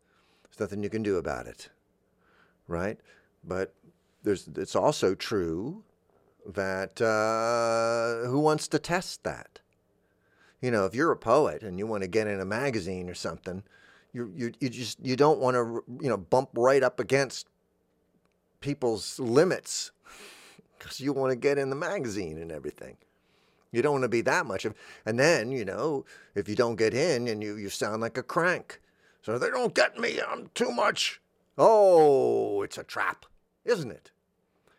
[0.44, 1.70] There's nothing you can do about it,
[2.68, 2.98] right?
[3.42, 3.74] But
[4.22, 5.84] there's, it's also true
[6.46, 9.60] that uh, who wants to test that?
[10.60, 13.14] You know, if you're a poet and you want to get in a magazine or
[13.14, 13.62] something,
[14.12, 17.48] you you you just you don't want to you know bump right up against
[18.60, 19.90] people's limits
[20.78, 22.96] because you want to get in the magazine and everything.
[23.74, 26.76] You don't want to be that much of, and then you know if you don't
[26.76, 28.80] get in and you you sound like a crank,
[29.22, 30.20] so they don't get me.
[30.20, 31.20] I'm too much.
[31.56, 33.26] Oh, it's a trap
[33.64, 34.10] isn't it?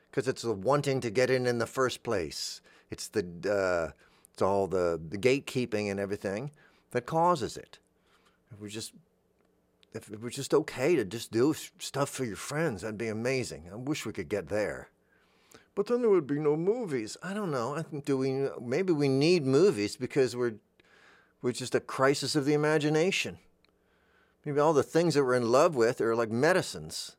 [0.10, 2.62] Because it's the wanting to get in in the first place.
[2.90, 3.92] It's the uh,
[4.32, 6.52] it's all the, the gatekeeping and everything
[6.92, 7.80] that causes it.
[8.52, 8.94] If we just
[9.94, 13.70] if it was just okay to just do stuff for your friends, that'd be amazing.
[13.72, 14.90] I wish we could get there.
[15.76, 17.18] But then there would be no movies.
[17.22, 17.76] I don't know.
[17.76, 20.56] I think do we maybe we need movies because we're
[21.42, 23.38] we're just a crisis of the imagination.
[24.46, 27.16] Maybe all the things that we're in love with are like medicines.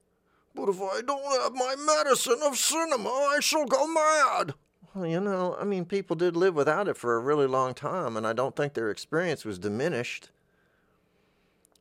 [0.55, 4.55] But if I don't have my medicine of cinema, I shall go mad.
[4.95, 8.17] Well, you know, I mean, people did live without it for a really long time,
[8.17, 10.31] and I don't think their experience was diminished.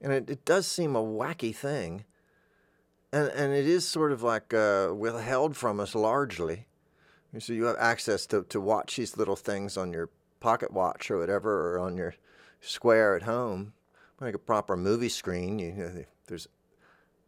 [0.01, 2.03] And it, it does seem a wacky thing.
[3.15, 6.67] And, and it is sort of like uh, withheld from us largely.
[7.39, 11.19] So you have access to, to watch these little things on your pocket watch or
[11.19, 12.15] whatever, or on your
[12.59, 13.73] square at home.
[14.19, 16.47] Like a proper movie screen, you, know, there's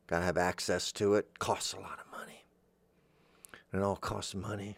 [0.08, 1.38] Got to have access to it.
[1.38, 2.46] Costs a lot of money.
[3.72, 4.78] And it all costs money.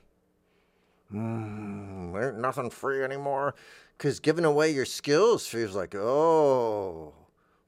[1.13, 3.53] Mm, there ain't nothing free anymore.
[3.97, 7.13] Because giving away your skills feels like, oh,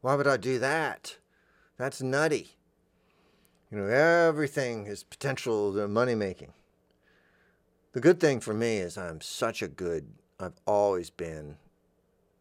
[0.02, 1.18] why would I do that?
[1.78, 2.58] That's nutty.
[3.72, 6.54] You know, everything is potential money making.
[7.94, 10.08] The good thing for me is I'm such a good,
[10.40, 11.58] I've always been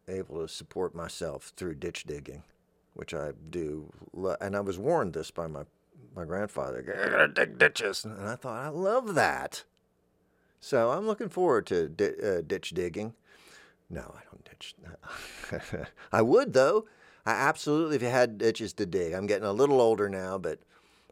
[0.09, 2.43] able to support myself through ditch digging
[2.95, 3.91] which I do.
[4.41, 5.63] And I was warned this by my,
[6.15, 6.83] my grandfather.
[6.83, 8.05] Going to dig ditches.
[8.05, 9.65] And I thought, I love that.
[10.61, 13.15] So I'm looking forward to di- uh, ditch digging.
[13.89, 14.75] No, I don't ditch.
[16.13, 16.87] I would, though.
[17.25, 19.13] I absolutely, if you had ditches to dig.
[19.13, 20.59] I'm getting a little older now, but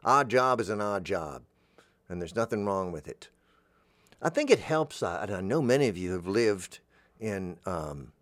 [0.05, 1.43] odd job is an odd job.
[2.09, 3.29] And there's nothing wrong with it.
[4.23, 5.03] I think it helps.
[5.03, 6.81] I, I know many of you have lived
[7.21, 8.13] in um,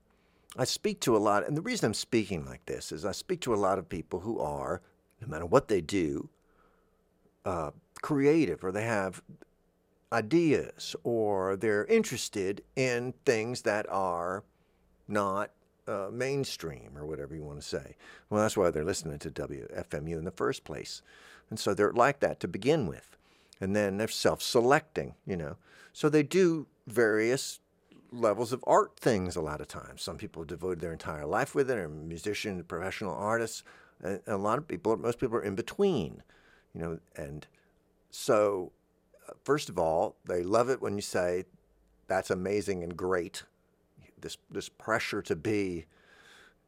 [0.58, 3.40] I speak to a lot, and the reason I'm speaking like this is I speak
[3.42, 4.80] to a lot of people who are,
[5.20, 6.30] no matter what they do,
[7.44, 9.22] uh, creative or they have
[10.12, 14.44] ideas or they're interested in things that are
[15.08, 15.50] not
[15.86, 17.96] uh, mainstream or whatever you want to say.
[18.30, 21.02] Well, that's why they're listening to WFMU in the first place.
[21.50, 23.16] And so they're like that to begin with.
[23.60, 25.56] And then they're self selecting, you know.
[25.92, 27.60] So they do various
[28.12, 30.02] levels of art things a lot of times.
[30.02, 33.62] Some people have devoted their entire life with it, are musicians, professional artists.
[34.02, 36.22] And a lot of people, most people are in between,
[36.74, 36.98] you know.
[37.16, 37.46] And
[38.10, 38.72] so,
[39.28, 41.44] uh, first of all, they love it when you say,
[42.06, 43.44] "That's amazing and great."
[44.20, 45.86] This this pressure to be,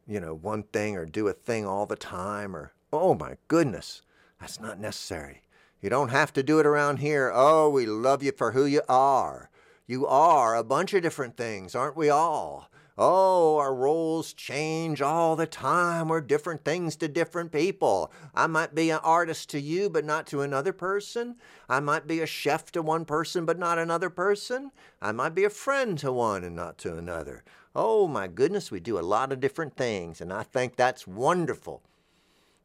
[0.07, 4.03] you know, one thing or do a thing all the time, or oh my goodness,
[4.41, 5.43] that's not necessary.
[5.81, 7.31] You don't have to do it around here.
[7.33, 9.51] Oh, we love you for who you are.
[9.87, 12.69] You are a bunch of different things, aren't we all?
[13.01, 16.09] Oh, our roles change all the time.
[16.09, 18.11] We're different things to different people.
[18.35, 21.37] I might be an artist to you, but not to another person.
[21.69, 24.73] I might be a chef to one person, but not another person.
[25.01, 27.45] I might be a friend to one and not to another.
[27.73, 31.83] Oh, my goodness, we do a lot of different things, and I think that's wonderful.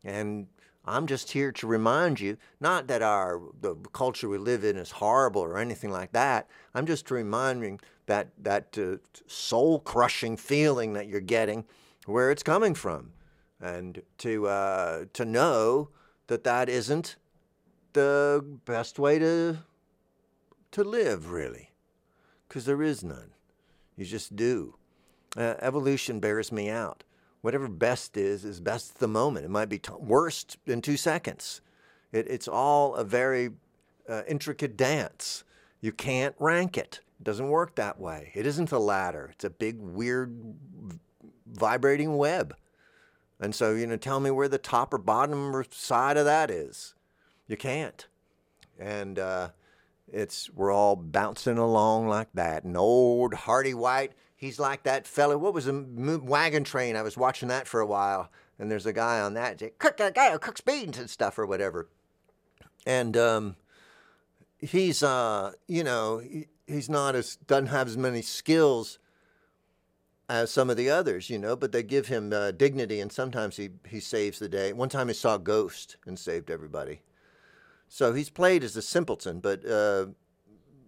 [0.03, 0.47] And
[0.85, 4.91] I'm just here to remind you, not that our the culture we live in is
[4.91, 6.49] horrible or anything like that.
[6.73, 11.65] I'm just reminding that that uh, soul crushing feeling that you're getting,
[12.05, 13.13] where it's coming from,
[13.61, 15.89] and to uh, to know
[16.27, 17.15] that that isn't
[17.93, 19.59] the best way to
[20.71, 21.71] to live, really,
[22.47, 23.31] because there is none.
[23.95, 24.75] You just do.
[25.37, 27.03] Uh, evolution bears me out.
[27.43, 29.45] Whatever best is, is best at the moment.
[29.45, 31.59] It might be t- worst in two seconds.
[32.13, 33.49] It, it's all a very
[34.07, 35.43] uh, intricate dance.
[35.81, 37.01] You can't rank it.
[37.19, 38.31] It doesn't work that way.
[38.33, 39.31] It isn't a ladder.
[39.33, 40.33] It's a big, weird,
[41.45, 42.55] vibrating web.
[43.41, 46.49] And so, you know, tell me where the top or bottom or side of that
[46.49, 46.93] is.
[47.49, 48.07] You can't.
[48.79, 49.49] And uh,
[50.09, 52.63] it's we're all bouncing along like that.
[52.63, 55.37] And old Hearty White, he's like that fella.
[55.37, 56.97] What was the wagon train?
[56.97, 58.29] I was watching that for a while,
[58.59, 59.61] and there's a guy on that.
[59.79, 61.87] Cook a guy who cooks beans and stuff or whatever.
[62.85, 63.55] And um,
[64.59, 68.99] he's uh, you know, he, he's not as doesn't have as many skills
[70.27, 73.55] as some of the others, you know, but they give him uh, dignity, and sometimes
[73.55, 74.73] he he saves the day.
[74.73, 77.01] One time he saw a ghost and saved everybody.
[77.87, 80.07] So he's played as a simpleton, but uh,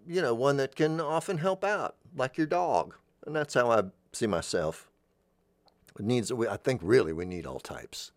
[0.06, 3.84] you know, one that can often help out, like your dog, and that's how I
[4.14, 4.90] see myself.
[5.98, 8.12] It needs, I think, really, we need all types,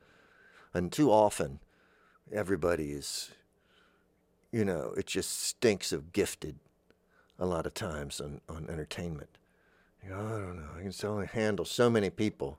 [0.74, 1.60] and too often,
[2.32, 3.30] everybody is,
[4.50, 6.56] you know, it just stinks of gifted.
[7.40, 9.38] A lot of times on on entertainment,
[10.02, 10.70] you know, I don't know.
[10.76, 12.58] I can only handle so many people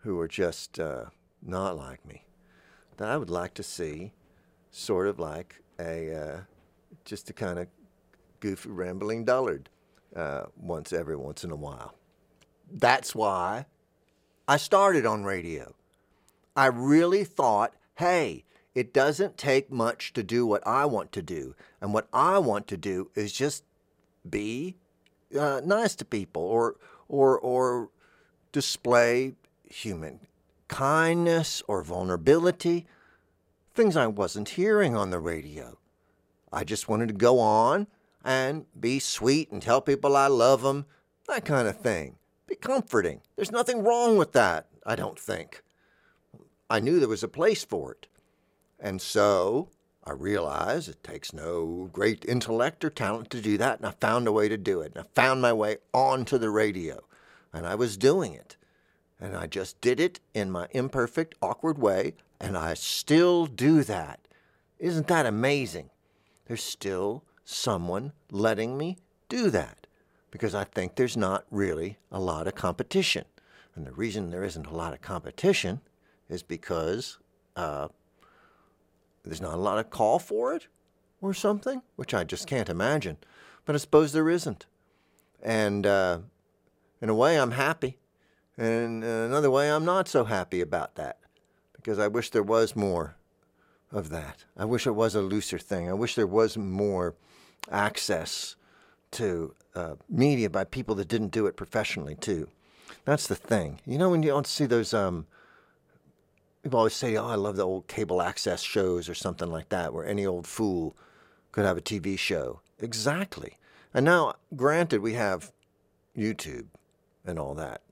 [0.00, 1.06] who are just uh,
[1.40, 2.26] not like me
[2.98, 4.12] that I would like to see
[4.70, 6.40] sort of like a uh,
[7.04, 7.68] just a kind of
[8.40, 9.70] goofy, rambling dullard
[10.14, 11.94] uh, once every once in a while.
[12.70, 13.66] That's why
[14.48, 15.74] I started on radio.
[16.56, 18.44] I really thought, hey,
[18.74, 21.54] it doesn't take much to do what I want to do.
[21.80, 23.64] And what I want to do is just
[24.28, 24.76] be
[25.38, 26.76] uh, nice to people or,
[27.08, 27.90] or, or
[28.52, 30.20] display human
[30.68, 32.86] kindness or vulnerability
[33.74, 35.78] things I wasn't hearing on the radio.
[36.52, 37.86] I just wanted to go on
[38.24, 40.86] and be sweet and tell people I love them,
[41.28, 42.16] that kind of thing.
[42.46, 43.20] Be comforting.
[43.36, 45.62] There's nothing wrong with that, I don't think.
[46.68, 48.06] I knew there was a place for it.
[48.80, 49.68] And so
[50.04, 54.26] I realized it takes no great intellect or talent to do that, and I found
[54.26, 54.92] a way to do it.
[54.94, 57.00] And I found my way onto the radio,
[57.52, 58.56] and I was doing it.
[59.20, 64.18] And I just did it in my imperfect, awkward way, and I still do that.
[64.80, 65.90] Isn't that amazing?
[66.46, 69.86] There's still someone letting me do that
[70.30, 73.24] because I think there's not really a lot of competition.
[73.74, 75.80] And the reason there isn't a lot of competition
[76.28, 77.18] is because
[77.56, 77.88] uh,
[79.24, 80.66] there's not a lot of call for it
[81.20, 83.18] or something, which I just can't imagine.
[83.64, 84.66] But I suppose there isn't.
[85.42, 86.18] And uh,
[87.00, 87.98] in a way, I'm happy.
[88.56, 91.18] And in another way, I'm not so happy about that
[91.74, 93.16] because I wish there was more
[93.90, 94.44] of that.
[94.56, 95.88] I wish it was a looser thing.
[95.88, 97.14] I wish there was more
[97.70, 98.56] access
[99.12, 102.48] to uh, media by people that didn't do it professionally too.
[103.04, 103.80] That's the thing.
[103.86, 105.26] You know, when you don't see those, um,
[106.62, 109.92] people always say, "Oh, I love the old cable access shows" or something like that,
[109.92, 110.96] where any old fool
[111.50, 112.60] could have a TV show.
[112.78, 113.58] Exactly.
[113.94, 115.52] And now, granted, we have
[116.16, 116.66] YouTube
[117.24, 117.82] and all that,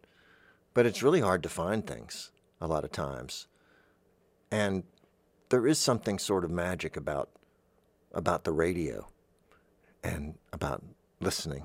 [0.74, 2.30] but it's really hard to find things
[2.60, 3.46] a lot of times.
[4.50, 4.84] And
[5.50, 7.30] there is something sort of magic about
[8.12, 9.06] about the radio
[10.02, 10.82] and about
[11.20, 11.64] listening.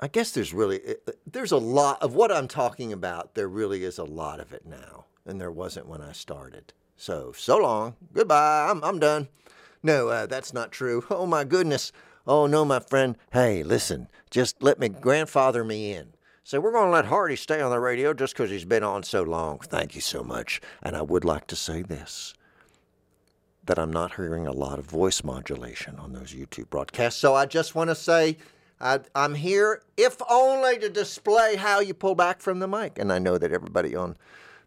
[0.00, 0.80] I guess there's really
[1.26, 3.34] there's a lot of what I'm talking about.
[3.34, 6.72] There really is a lot of it now, and there wasn't when I started.
[6.96, 8.68] So so long, goodbye.
[8.68, 9.28] I'm I'm done.
[9.82, 11.04] No, uh, that's not true.
[11.10, 11.92] Oh my goodness.
[12.26, 13.16] Oh no, my friend.
[13.32, 14.08] Hey, listen.
[14.30, 16.14] Just let me grandfather me in.
[16.44, 19.04] So we're going to let Hearty stay on the radio just because he's been on
[19.04, 19.58] so long.
[19.60, 20.60] Thank you so much.
[20.82, 22.34] And I would like to say this
[23.64, 27.20] that I'm not hearing a lot of voice modulation on those YouTube broadcasts.
[27.20, 28.36] So I just want to say
[28.80, 32.98] I, am here, if only to display how you pull back from the mic.
[32.98, 34.16] And I know that everybody on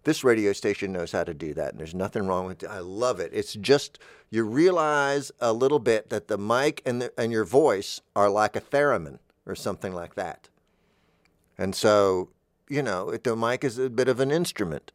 [0.05, 1.71] this radio station knows how to do that.
[1.71, 2.69] And there's nothing wrong with it.
[2.69, 3.31] I love it.
[3.33, 7.99] It's just you realize a little bit that the mic and, the, and your voice
[8.15, 10.47] are like a theremin or something like that.
[11.57, 12.29] And so,
[12.69, 14.91] you know, the mic is a bit of an instrument.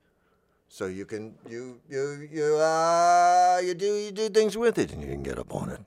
[0.72, 5.02] So you can you you you uh you do you do things with it and
[5.02, 5.80] you can get up on it.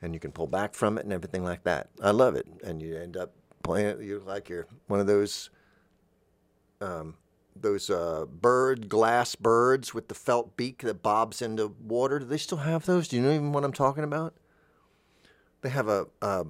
[0.00, 1.90] And you can pull back from it and everything like that.
[2.02, 2.46] I love it.
[2.64, 5.50] And you end up playing it you like you're one of those
[6.80, 7.16] um,
[7.54, 12.20] those uh, bird glass birds with the felt beak that bobs into water.
[12.20, 13.06] Do they still have those?
[13.06, 14.32] Do you know even what I'm talking about?
[15.60, 16.46] They have a a,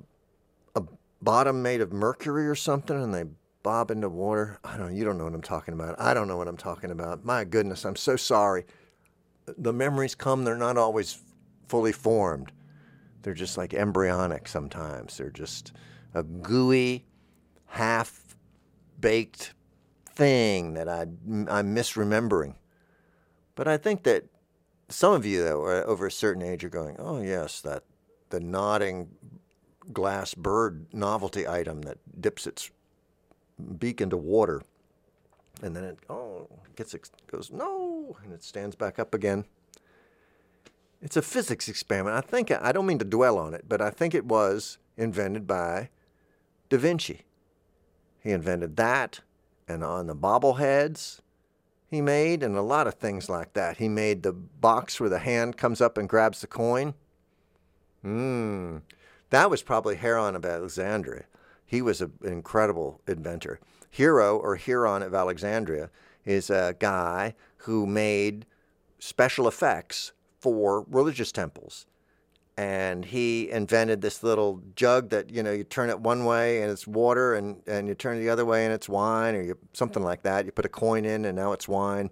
[0.77, 0.85] a
[1.21, 3.25] bottom made of mercury or something, and they
[3.69, 4.59] bob into water.
[4.65, 4.97] I don't.
[4.97, 6.01] You don't know what I'm talking about.
[6.01, 7.23] I don't know what I'm talking about.
[7.23, 8.65] My goodness, I'm so sorry.
[9.59, 10.45] The memories come.
[10.45, 11.23] They're not always
[11.67, 12.51] fully formed.
[13.21, 15.19] They're just like embryonic sometimes.
[15.19, 15.73] They're just
[16.15, 17.05] a gooey,
[17.67, 18.35] half
[18.99, 19.53] baked
[20.15, 22.55] thing that I, I'm misremembering.
[23.55, 24.25] But I think that
[24.89, 27.83] some of you, though, are over a certain age are going, oh, yes, that
[28.31, 29.11] the nodding
[29.93, 32.71] glass bird novelty item that dips its
[33.79, 34.63] beak into water.
[35.63, 36.95] And then it, oh, gets,
[37.31, 39.45] goes, no, and it stands back up again.
[41.01, 42.17] It's a physics experiment.
[42.17, 45.47] I think, I don't mean to dwell on it, but I think it was invented
[45.47, 45.91] by
[46.69, 47.23] Da Vinci.
[48.23, 49.21] He invented that
[49.69, 51.21] and on the bobbleheads
[51.89, 53.79] he made and a lot of things like that.
[53.79, 56.95] He made the box where the hand comes up and grabs the coin.
[58.03, 58.79] Hmm.
[59.31, 61.25] That was probably Heron of Alexandria.
[61.69, 63.61] He was an incredible inventor.
[63.91, 65.91] Hero or Huron of Alexandria
[66.25, 68.47] is a guy who made
[68.99, 71.85] special effects for religious temples.
[72.57, 76.73] And he invented this little jug that you know you turn it one way and
[76.73, 79.59] it's water and, and you turn it the other way and it's wine or you,
[79.75, 80.47] something like that.
[80.47, 82.09] You put a coin in and now it's wine.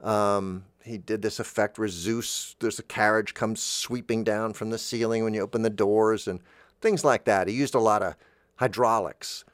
[0.00, 4.78] Um, he did this effect where zeus there's a carriage comes sweeping down from the
[4.78, 6.40] ceiling when you open the doors and
[6.80, 7.46] things like that.
[7.46, 8.14] He used a lot of
[8.56, 9.44] hydraulics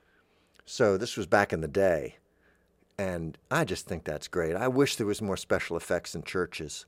[0.64, 2.16] so this was back in the day
[2.98, 6.86] and i just think that's great i wish there was more special effects in churches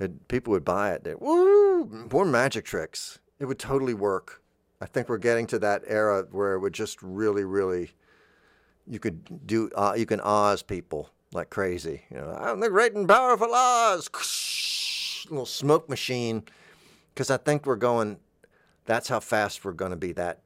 [0.00, 1.04] it, people would buy it.
[1.04, 1.84] They, Woo!
[2.10, 3.18] More magic tricks.
[3.38, 4.42] It would totally work.
[4.80, 7.90] I think we're getting to that era where it would just really, really,
[8.86, 12.02] you could do, uh, you can Oz people like crazy.
[12.10, 14.08] You know, I'm the great and powerful Oz.
[15.30, 16.44] Little smoke machine.
[17.12, 18.16] Because I think we're going,
[18.86, 20.40] that's how fast we're going to be that,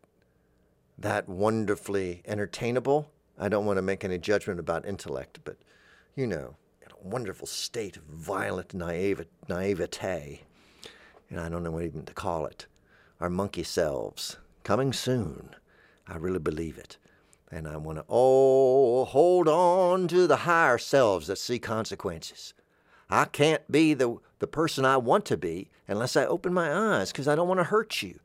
[0.98, 3.10] that wonderfully entertainable.
[3.38, 5.56] I don't want to make any judgment about intellect, but
[6.14, 10.42] you know in a wonderful state of violent naive, naivete.
[11.30, 12.66] And I don't know what even to call it.
[13.20, 15.50] Our monkey selves coming soon.
[16.06, 16.98] I really believe it.
[17.50, 22.52] And I want to, oh, hold on to the higher selves that see consequences.
[23.08, 27.12] I can't be the, the person I want to be unless I open my eyes
[27.12, 28.18] because I don't want to hurt you.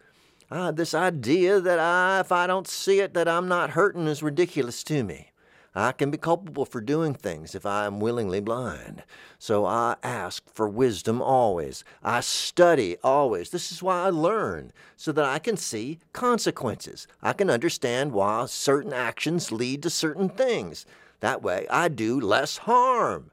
[0.52, 4.24] Uh, this idea that I, if I don't see it, that I'm not hurting is
[4.24, 5.32] ridiculous to me.
[5.76, 9.04] I can be culpable for doing things if I am willingly blind.
[9.38, 11.84] So I ask for wisdom always.
[12.04, 13.52] I study always.
[13.52, 17.08] This is why I learn, so that I can see consequences.
[17.22, 20.88] I can understand why certain actions lead to certain things.
[21.20, 23.30] That way I do less harm.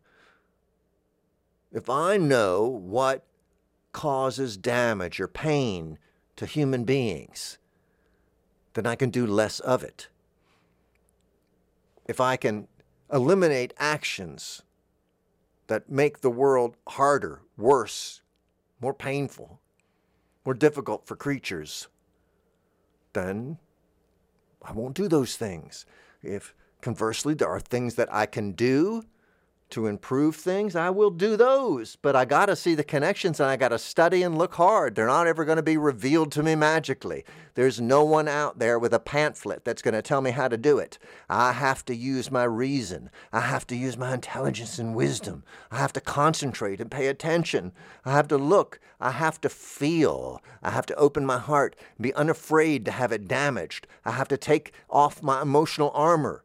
[1.72, 3.24] If I know what
[3.92, 5.98] causes damage or pain
[6.36, 7.58] to human beings,
[8.74, 10.08] then I can do less of it
[12.06, 12.68] if I can
[13.12, 14.62] eliminate actions
[15.66, 18.22] that make the world harder, worse,
[18.80, 19.60] more painful,
[20.44, 21.88] more difficult for creatures,
[23.12, 23.58] then
[24.62, 25.84] I won't do those things.
[26.22, 29.04] If conversely, there are things that I can do
[29.70, 31.96] to improve things, I will do those.
[31.96, 34.94] But I got to see the connections and I got to study and look hard.
[34.94, 37.24] They're not ever going to be revealed to me magically.
[37.54, 40.56] There's no one out there with a pamphlet that's going to tell me how to
[40.56, 40.98] do it.
[41.28, 43.10] I have to use my reason.
[43.32, 45.42] I have to use my intelligence and wisdom.
[45.70, 47.72] I have to concentrate and pay attention.
[48.04, 48.78] I have to look.
[49.00, 50.42] I have to feel.
[50.62, 53.86] I have to open my heart, be unafraid to have it damaged.
[54.04, 56.44] I have to take off my emotional armor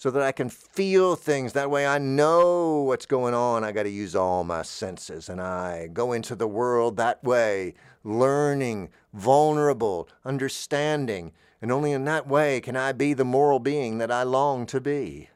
[0.00, 1.52] so that I can feel things.
[1.52, 3.64] That way I know what's going on.
[3.64, 7.74] I got to use all my senses and I go into the world that way,
[8.02, 11.32] learning, vulnerable, understanding.
[11.60, 14.80] And only in that way can I be the moral being that I long to
[14.80, 15.28] be.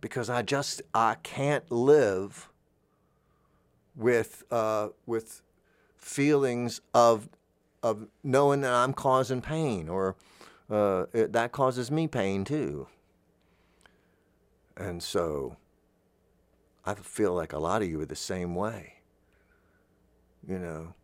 [0.00, 2.48] Because I just, I can't live
[3.94, 5.42] with, uh, with
[5.98, 7.28] feelings of,
[7.82, 10.16] of knowing that I'm causing pain or
[10.70, 12.86] uh, it, that causes me pain too.
[14.76, 15.56] And so
[16.84, 18.94] I feel like a lot of you are the same way.
[20.46, 20.94] You know,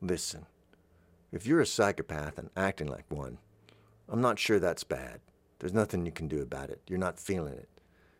[0.00, 0.46] listen,
[1.32, 3.38] if you're a psychopath and acting like one,
[4.08, 5.20] I'm not sure that's bad.
[5.58, 6.80] There's nothing you can do about it.
[6.86, 7.68] You're not feeling it.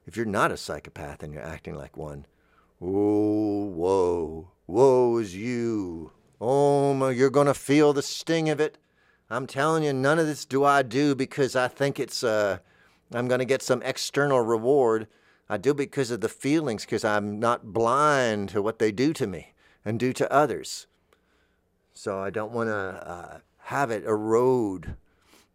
[0.07, 2.27] If you're not a psychopath and you're acting like one,
[2.81, 6.12] oh, whoa, woe is you.
[6.41, 8.79] Oh, my, you're going to feel the sting of it
[9.33, 12.59] I'm telling you, none of this do I do because I think it's uh,
[13.14, 15.09] I'm going to get some external reward.
[15.49, 19.26] I do because of the feelings, because I'm not blind to what they do to
[19.26, 19.55] me
[19.87, 20.87] and do to others.
[21.95, 24.97] So I don't want to uh, have it erode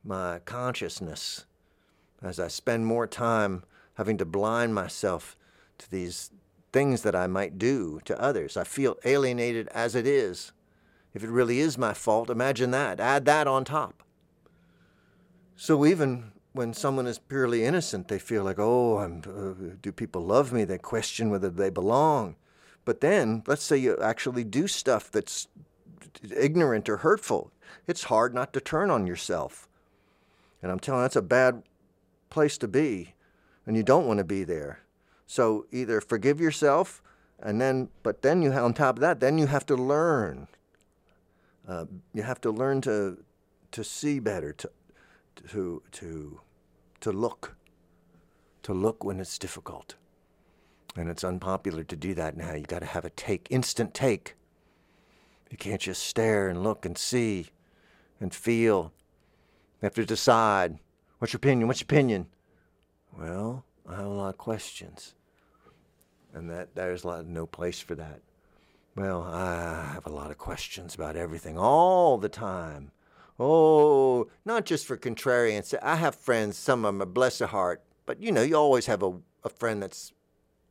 [0.03, 1.45] my consciousness
[2.23, 3.63] as I spend more time
[3.93, 5.37] having to blind myself
[5.77, 6.31] to these
[6.73, 8.57] things that I might do to others.
[8.57, 10.51] I feel alienated as it is.
[11.13, 12.99] If it really is my fault, imagine that.
[12.99, 14.03] Add that on top.
[15.55, 20.51] So even when someone is purely innocent, they feel like, oh, uh, do people love
[20.51, 20.63] me?
[20.63, 22.35] They question whether they belong.
[22.85, 25.47] But then, let's say you actually do stuff that's
[26.35, 27.51] ignorant or hurtful.
[27.85, 29.67] It's hard not to turn on yourself.
[30.61, 31.63] And I'm telling you, that's a bad
[32.29, 33.13] place to be,
[33.65, 34.79] and you don't want to be there.
[35.25, 37.01] So either forgive yourself,
[37.39, 40.47] and then, but then you, on top of that, then you have to learn.
[41.67, 43.17] Uh, you have to learn to,
[43.71, 44.69] to see better, to,
[45.49, 46.39] to, to,
[47.01, 47.57] to look,
[48.63, 49.95] to look when it's difficult.
[50.95, 52.53] And it's unpopular to do that now.
[52.53, 54.35] You got to have a take, instant take.
[55.51, 57.47] You can't just stare and look and see
[58.19, 58.93] and feel.
[59.81, 60.79] You have to decide.
[61.19, 61.67] What's your opinion?
[61.67, 62.27] What's your opinion?
[63.17, 65.13] Well, I have a lot of questions.
[66.33, 68.21] And that there's a lot, of no place for that.
[68.97, 72.89] Well, I have a lot of questions about everything all the time.
[73.39, 75.71] Oh, not just for contrarians.
[75.83, 78.87] I have friends, some of them are bless their heart, but you know, you always
[78.87, 80.13] have a, a friend that's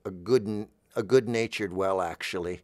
[0.04, 0.66] a good
[0.96, 2.62] a good natured well actually,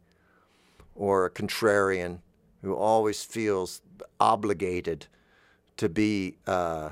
[0.95, 2.19] or a contrarian
[2.61, 3.81] who always feels
[4.19, 5.07] obligated
[5.77, 6.89] to be uh,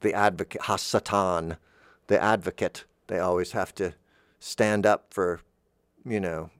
[0.00, 1.58] the advocate, Hasatan,
[2.08, 2.86] the advocate.
[3.06, 3.94] They always have to
[4.40, 5.42] stand up for,
[6.04, 6.50] you know,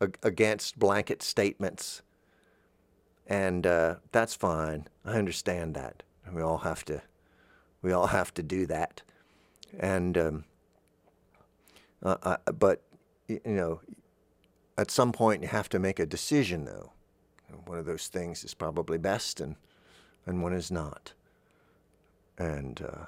[0.00, 2.02] ag- against blanket statements.
[3.26, 4.88] And uh, that's fine.
[5.04, 6.02] I understand that.
[6.32, 7.02] We all have to,
[7.82, 9.02] we all have to do that.
[9.78, 10.44] And, um,
[12.02, 12.82] uh, uh, but
[13.28, 13.80] you know,
[14.78, 16.92] at some point you have to make a decision, though.
[17.64, 19.56] One of those things is probably best, and
[20.26, 21.12] and one is not.
[22.38, 23.06] And uh,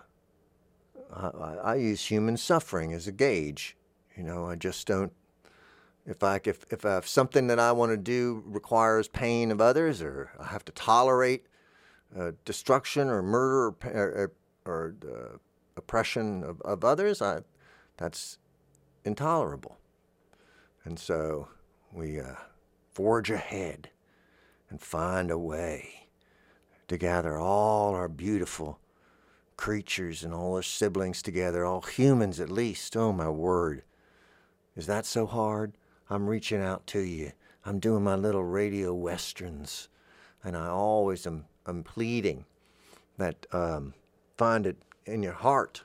[1.14, 3.76] I, I, use human suffering as a gauge.
[4.16, 5.12] You know, I just don't.
[6.08, 10.00] If I if if, if something that I want to do requires pain of others,
[10.00, 11.46] or I have to tolerate
[12.18, 14.32] uh, destruction or murder or, or,
[14.64, 15.36] or uh,
[15.76, 17.40] oppression of, of others, I,
[17.98, 18.38] that's
[19.04, 19.76] intolerable.
[20.84, 21.48] And so
[21.92, 22.36] we uh,
[22.90, 23.90] forge ahead
[24.70, 26.08] and find a way
[26.88, 28.78] to gather all our beautiful
[29.58, 32.96] creatures and all our siblings together, all humans at least.
[32.96, 33.82] Oh, my word.
[34.74, 35.74] Is that so hard?
[36.10, 37.32] I'm reaching out to you.
[37.64, 39.88] I'm doing my little radio westerns.
[40.42, 42.46] And I always am, am pleading
[43.18, 43.94] that um,
[44.36, 45.84] find it in your heart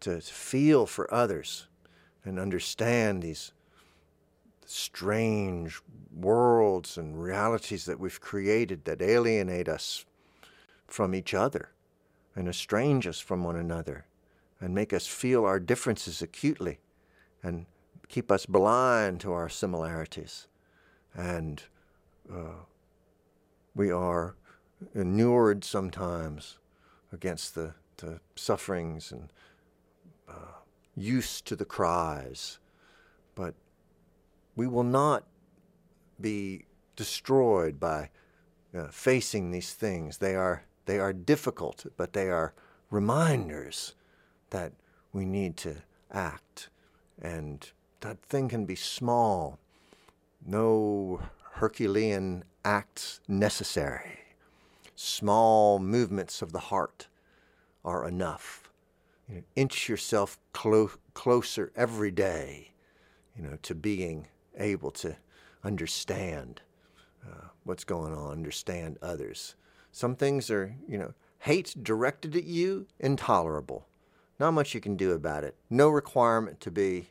[0.00, 1.66] to feel for others
[2.24, 3.52] and understand these
[4.64, 5.80] strange
[6.14, 10.04] worlds and realities that we've created that alienate us
[10.86, 11.70] from each other
[12.34, 14.06] and estrange us from one another
[14.60, 16.78] and make us feel our differences acutely
[17.42, 17.66] and
[18.08, 20.46] keep us blind to our similarities.
[21.14, 21.62] And
[22.32, 22.64] uh,
[23.74, 24.34] we are
[24.94, 26.58] inured sometimes
[27.12, 29.32] against the, the sufferings and
[30.28, 30.58] uh,
[30.96, 32.58] used to the cries.
[33.34, 33.54] But
[34.56, 35.24] we will not
[36.20, 36.64] be
[36.96, 38.10] destroyed by
[38.76, 40.18] uh, facing these things.
[40.18, 42.54] They are, they are difficult, but they are
[42.90, 43.94] reminders
[44.50, 44.72] that
[45.12, 45.76] we need to
[46.12, 46.68] act.
[47.20, 47.70] And
[48.04, 49.58] that thing can be small,
[50.46, 51.22] no
[51.54, 54.18] Herculean acts necessary.
[54.94, 57.08] Small movements of the heart
[57.82, 58.70] are enough.
[59.26, 62.72] You know, inch yourself clo- closer every day,
[63.34, 64.26] you know, to being
[64.58, 65.16] able to
[65.64, 66.60] understand
[67.26, 69.54] uh, what's going on, understand others.
[69.92, 73.86] Some things are, you know, hate directed at you, intolerable.
[74.38, 75.54] Not much you can do about it.
[75.70, 77.08] No requirement to be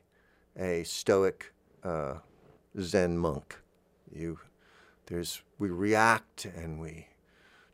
[0.57, 2.15] a stoic uh,
[2.79, 3.59] Zen monk.
[4.11, 4.39] You,
[5.07, 7.07] there's, we react and we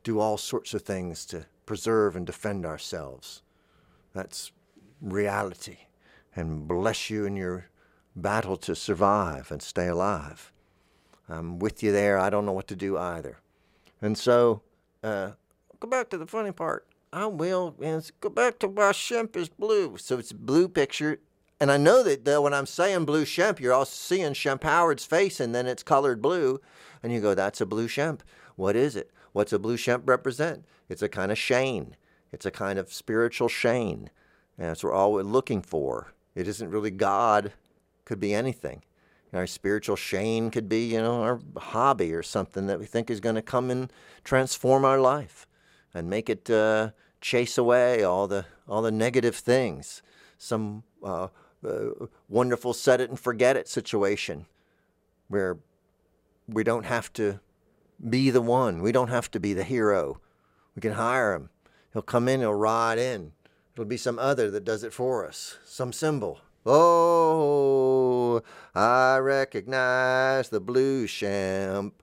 [0.04, 3.42] do all sorts of things to preserve and defend ourselves.
[4.14, 4.52] That's
[5.02, 5.78] reality.
[6.36, 7.68] And bless you in your
[8.16, 10.52] battle to survive and stay alive.
[11.28, 12.18] I'm with you there.
[12.18, 13.38] I don't know what to do either.
[14.02, 14.62] And so,
[15.04, 15.32] uh,
[15.80, 16.88] go back to the funny part.
[17.12, 19.98] I will, and go back to why Shemp is blue.
[19.98, 21.20] So it's a blue picture.
[21.60, 25.06] And I know that, that when I'm saying blue Shemp, you're also seeing Shemp Howard's
[25.06, 26.62] face and then it's colored blue.
[27.04, 28.22] And you go, that's a blue Shemp.
[28.56, 29.12] What is it?
[29.34, 30.66] What's a blue Shemp represent?
[30.88, 31.96] It's a kind of Shane.
[32.32, 34.10] It's a kind of spiritual Shane.
[34.58, 36.14] And that's what we're all looking for.
[36.36, 37.54] It isn't really God.
[38.06, 38.84] Could be anything.
[39.34, 43.20] Our spiritual Shane could be, you know, our hobby or something that we think is
[43.20, 43.92] going to come and
[44.24, 45.46] transform our life
[45.94, 46.90] and make it uh,
[47.22, 50.02] chase away all the all the negative things.
[50.38, 51.28] Some uh,
[52.28, 54.46] wonderful set it and forget it situation
[55.28, 55.58] where
[56.48, 57.40] we don't have to
[58.10, 58.82] be the one.
[58.82, 60.20] We don't have to be the hero.
[60.76, 61.50] We can hire him.
[61.94, 63.34] He'll come in, he'll ride in.
[63.74, 66.40] It'll be some other that does it for us, some symbol.
[66.66, 68.42] Oh,
[68.76, 71.94] I recognize the blue Shemp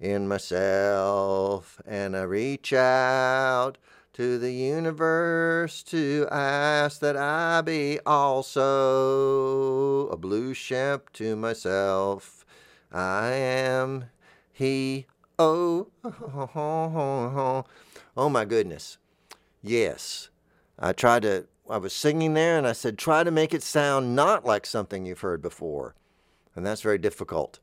[0.00, 3.78] in myself, and I reach out
[4.18, 12.44] to the universe to ask that I be also a blue Shemp to myself.
[12.90, 14.06] I am
[14.52, 15.06] he.
[15.38, 15.86] Oh,
[18.16, 18.98] oh my goodness.
[19.62, 20.30] Yes,
[20.80, 24.16] I tried to I was singing there and I said, try to make it sound
[24.16, 25.94] not like something you've heard before.
[26.56, 27.60] And that's very difficult.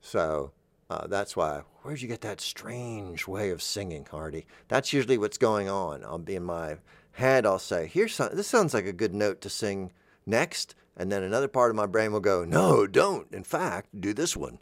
[0.00, 0.52] So
[0.88, 4.46] uh, that's why, where'd you get that strange way of singing, Hearty?
[4.68, 6.04] That's usually what's going on.
[6.04, 6.76] I'll be in my
[7.12, 9.92] head, I'll say, here's some, this sounds like a good note to sing
[10.26, 10.74] next.
[10.96, 13.30] And then another part of my brain will go, no, don't.
[13.32, 14.58] In fact, do this one.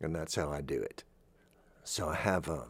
[0.00, 1.04] And that's how I do it.
[1.84, 2.66] So I have a,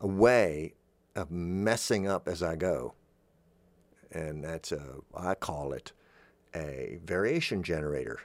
[0.00, 0.74] a way
[1.16, 2.94] of messing up as I go
[4.12, 5.92] and that's a I call it
[6.54, 8.20] a variation generator,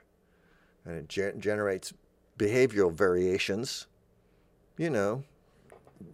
[0.85, 1.93] and it ge- generates
[2.37, 3.87] behavioral variations.
[4.77, 5.23] You know,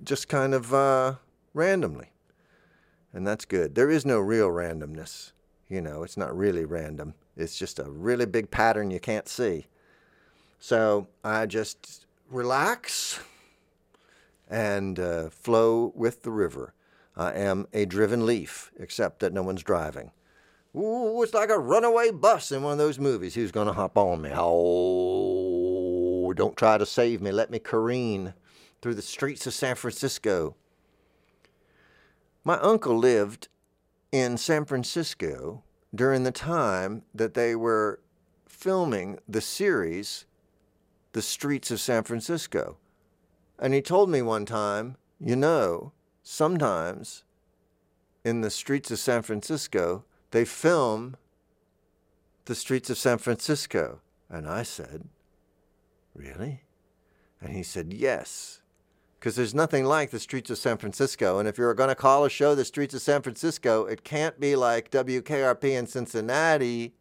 [0.04, 1.16] just kind of uh,
[1.54, 2.12] randomly,
[3.12, 3.76] and that's good.
[3.76, 5.34] There is no real randomness.
[5.68, 7.14] You know, it's not really random.
[7.36, 9.66] It's just a really big pattern you can't see.
[10.60, 13.20] So I just relax
[14.50, 16.74] and uh, flow with the river.
[17.16, 20.12] I am a driven leaf, except that no one's driving.
[20.76, 23.36] Ooh, it's like a runaway bus in one of those movies.
[23.36, 24.32] Who's going to hop on me?
[24.34, 25.33] Oh,
[26.34, 27.32] don't try to save me.
[27.32, 28.34] Let me careen
[28.82, 30.56] through the streets of San Francisco.
[32.44, 33.48] My uncle lived
[34.12, 35.64] in San Francisco
[35.96, 38.00] during the time that they were
[38.48, 40.26] filming the series
[41.14, 42.78] The Streets of San Francisco.
[43.60, 47.24] And he told me one time, you know, sometimes
[48.24, 51.16] in the streets of San Francisco, they film
[52.46, 54.00] the streets of San Francisco.
[54.30, 55.08] And I said,
[56.14, 56.64] Really?
[57.42, 58.62] And he said, Yes.
[59.20, 61.40] Because there's nothing like the streets of San Francisco.
[61.40, 64.38] And if you're going to call a show the streets of San Francisco, it can't
[64.38, 66.94] be like WKRP in Cincinnati,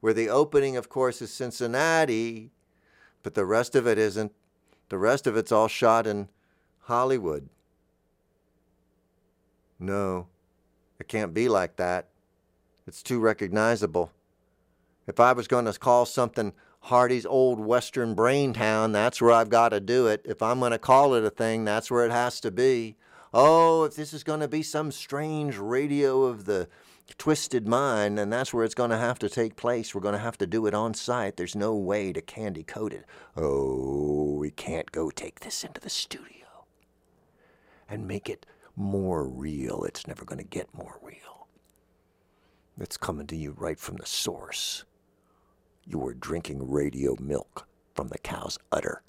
[0.00, 2.50] where the opening, of course, is Cincinnati,
[3.22, 4.32] but the rest of it isn't.
[4.88, 6.28] The rest of it's all shot in
[6.80, 7.48] Hollywood.
[9.78, 10.26] No,
[10.98, 12.08] it can't be like that.
[12.86, 14.10] It's too recognizable.
[15.06, 16.52] If I was going to call something
[16.86, 20.22] Hearty's Old Western Brain Town, that's where I've got to do it.
[20.24, 22.94] If I'm going to call it a thing, that's where it has to be.
[23.34, 26.68] Oh, if this is going to be some strange radio of the
[27.18, 29.96] twisted mind, then that's where it's going to have to take place.
[29.96, 31.36] We're going to have to do it on site.
[31.36, 33.04] There's no way to candy coat it.
[33.36, 36.66] Oh, we can't go take this into the studio
[37.88, 39.82] and make it more real.
[39.82, 41.48] It's never going to get more real.
[42.78, 44.84] It's coming to you right from the source.
[45.86, 49.02] You are drinking radio milk from the cow's udder.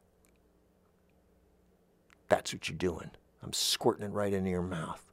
[2.29, 3.11] That's what you're doing.
[3.41, 5.03] I'm squirting it right into your mouth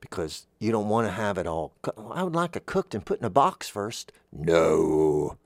[0.00, 1.72] because you don't want to have it all.
[2.12, 4.12] I would like it cooked and put in a box first.
[4.32, 5.36] No,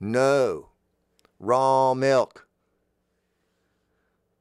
[0.00, 0.68] no,
[1.38, 2.46] raw milk.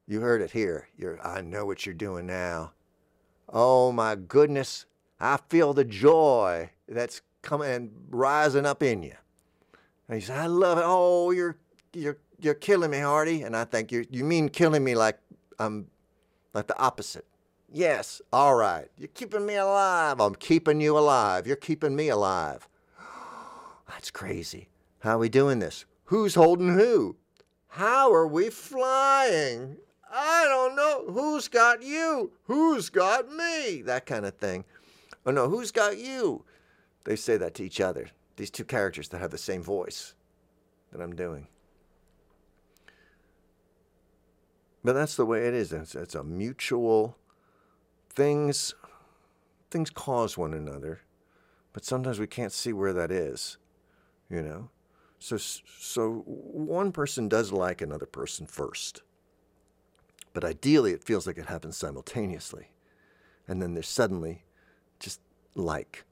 [0.07, 0.87] You heard it here.
[0.97, 2.71] You're, I know what you're doing now.
[3.49, 4.85] Oh my goodness,
[5.19, 9.15] I feel the joy that's coming and rising up in you.
[10.07, 10.83] And he said, I love it.
[10.85, 11.57] Oh, you're
[11.93, 13.43] you're you're killing me, Hearty.
[13.43, 15.19] And I think you you mean killing me like
[15.59, 15.87] I'm
[16.53, 17.25] like the opposite.
[17.71, 18.87] Yes, all right.
[18.97, 20.21] You're keeping me alive.
[20.21, 21.45] I'm keeping you alive.
[21.45, 22.67] You're keeping me alive.
[23.89, 24.69] That's crazy.
[24.99, 25.85] How are we doing this?
[26.05, 27.17] Who's holding who?
[27.67, 29.77] How are we flying?
[30.09, 31.11] I don't know.
[31.11, 32.31] Who's got you?
[32.45, 33.81] Who's got me?
[33.81, 34.63] That kind of thing.
[35.25, 36.45] Oh no, who's got you?
[37.03, 38.09] They say that to each other.
[38.37, 40.13] These two characters that have the same voice
[40.91, 41.47] that I'm doing.
[44.83, 45.73] But that's the way it is.
[45.73, 47.17] It's, it's a mutual
[48.09, 48.73] things
[49.69, 51.01] things cause one another,
[51.73, 53.57] but sometimes we can't see where that is,
[54.29, 54.69] you know.
[55.19, 59.01] So so one person does like another person first.
[60.33, 62.71] But ideally, it feels like it happens simultaneously.
[63.47, 64.45] And then there's suddenly
[64.99, 65.19] just
[65.55, 66.05] like.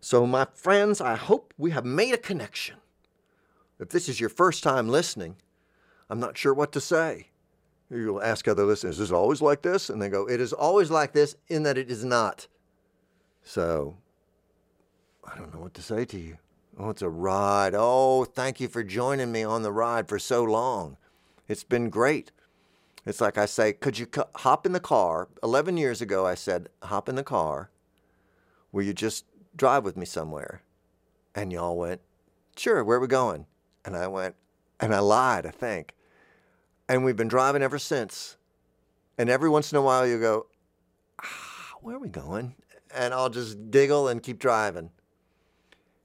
[0.00, 2.76] So, my friends, I hope we have made a connection.
[3.78, 5.36] If this is your first time listening,
[6.08, 7.28] I'm not sure what to say.
[7.90, 9.90] You'll ask other listeners, is it always like this?
[9.90, 12.46] And they go, it is always like this in that it is not.
[13.42, 13.96] So,
[15.24, 16.38] I don't know what to say to you.
[16.78, 17.74] Oh, it's a ride.
[17.76, 20.96] Oh, thank you for joining me on the ride for so long.
[21.48, 22.32] It's been great.
[23.04, 25.28] It's like I say, could you hop in the car?
[25.42, 27.70] 11 years ago, I said, hop in the car.
[28.72, 29.24] Will you just
[29.60, 30.62] drive with me somewhere?
[31.34, 32.00] And y'all went,
[32.56, 33.44] sure, where are we going?
[33.84, 34.34] And I went,
[34.80, 35.94] and I lied, I think.
[36.88, 38.38] And we've been driving ever since.
[39.18, 40.46] And every once in a while you go,
[41.22, 42.54] ah, where are we going?
[42.92, 44.90] And I'll just giggle and keep driving.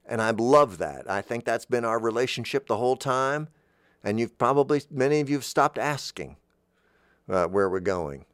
[0.04, 1.10] And I love that.
[1.10, 3.48] I think that's been our relationship the whole time.
[4.04, 6.36] And you've probably, many of you have stopped asking
[7.28, 8.26] uh, where we're going.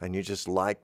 [0.00, 0.78] And you just like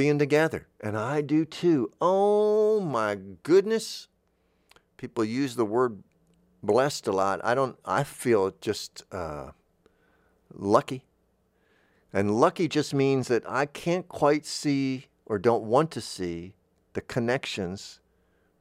[0.00, 0.66] being together.
[0.80, 1.92] And I do too.
[2.00, 4.08] Oh my goodness.
[4.96, 6.02] People use the word
[6.62, 7.38] blessed a lot.
[7.44, 9.50] I don't, I feel just uh,
[10.54, 11.04] lucky.
[12.14, 16.54] And lucky just means that I can't quite see or don't want to see
[16.94, 18.00] the connections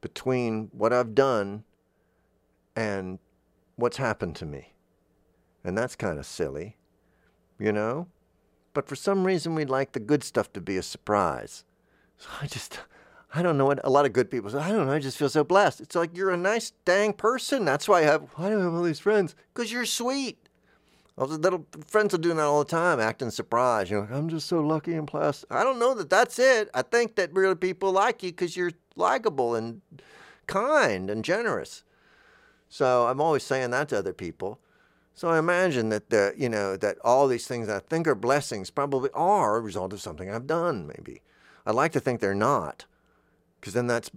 [0.02, 1.64] between what I've done
[2.76, 3.18] and
[3.78, 4.74] what's happened to me.
[5.64, 6.76] And that's kind of silly
[7.60, 8.08] you know?
[8.80, 11.65] But for some reason, we'd like the good stuff to be a surprise.
[12.17, 12.80] So I just,
[13.36, 14.59] I don't know what a lot of good people say.
[14.59, 14.93] I don't know.
[14.93, 15.82] I just feel so blessed.
[15.82, 17.65] It's like you're a nice dang person.
[17.65, 18.21] That's why I have.
[18.36, 19.36] Why do I have all these friends?
[19.53, 20.47] Because you're sweet.
[21.17, 23.91] Little friends are doing that all the time, acting surprised.
[23.91, 25.43] You know, I'm just so lucky and blessed.
[25.51, 26.69] I don't know that that's it.
[26.73, 29.82] I think that really people like you because you're likable and
[30.47, 31.84] kind and generous.
[32.69, 34.57] So I'm always saying that to other people.
[35.20, 38.70] So I imagine that the, you know that all these things I think are blessings
[38.70, 40.88] probably are a result of something I've done.
[40.88, 41.24] Maybe
[41.65, 42.86] I'd like to think they're not,
[43.59, 44.09] because then that's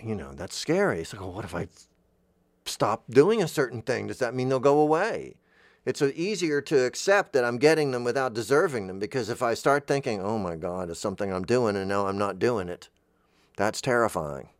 [0.00, 1.00] you know that's scary.
[1.00, 1.66] It's like, well, what if I
[2.64, 4.06] stop doing a certain thing?
[4.06, 5.34] Does that mean they'll go away?
[5.84, 9.88] It's easier to accept that I'm getting them without deserving them because if I start
[9.88, 12.88] thinking, oh my God, it's something I'm doing and now I'm not doing it,
[13.56, 14.50] that's terrifying.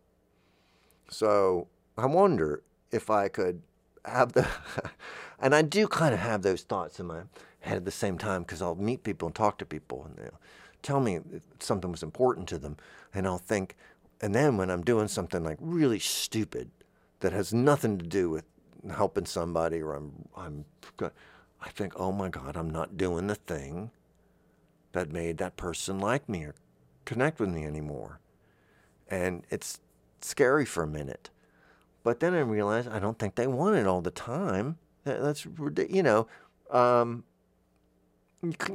[1.08, 3.62] So I wonder if I could
[4.04, 4.48] have the
[5.40, 7.22] And I do kind of have those thoughts in my
[7.60, 10.40] head at the same time because I'll meet people and talk to people and they'll
[10.82, 12.76] tell me if something was important to them.
[13.14, 13.76] And I'll think,
[14.20, 16.70] and then when I'm doing something like really stupid
[17.20, 18.44] that has nothing to do with
[18.94, 20.64] helping somebody or I'm, I'm,
[21.62, 23.90] I think, oh my God, I'm not doing the thing
[24.92, 26.54] that made that person like me or
[27.04, 28.20] connect with me anymore.
[29.08, 29.80] And it's
[30.20, 31.30] scary for a minute.
[32.02, 34.78] But then I realize I don't think they want it all the time.
[35.04, 35.46] That's
[35.88, 36.26] you know,
[36.70, 37.24] um,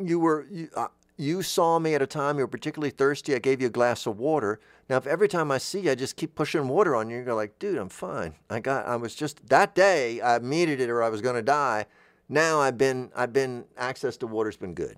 [0.02, 3.36] you were you, uh, you saw me at a time you were particularly thirsty.
[3.36, 4.60] I gave you a glass of water.
[4.90, 7.34] Now, if every time I see you, I just keep pushing water on you, you're
[7.34, 8.36] like, dude, I'm fine.
[8.50, 8.86] I got.
[8.86, 11.86] I was just that day I needed it or I was going to die.
[12.28, 14.98] Now I've been I've been access to water's been good.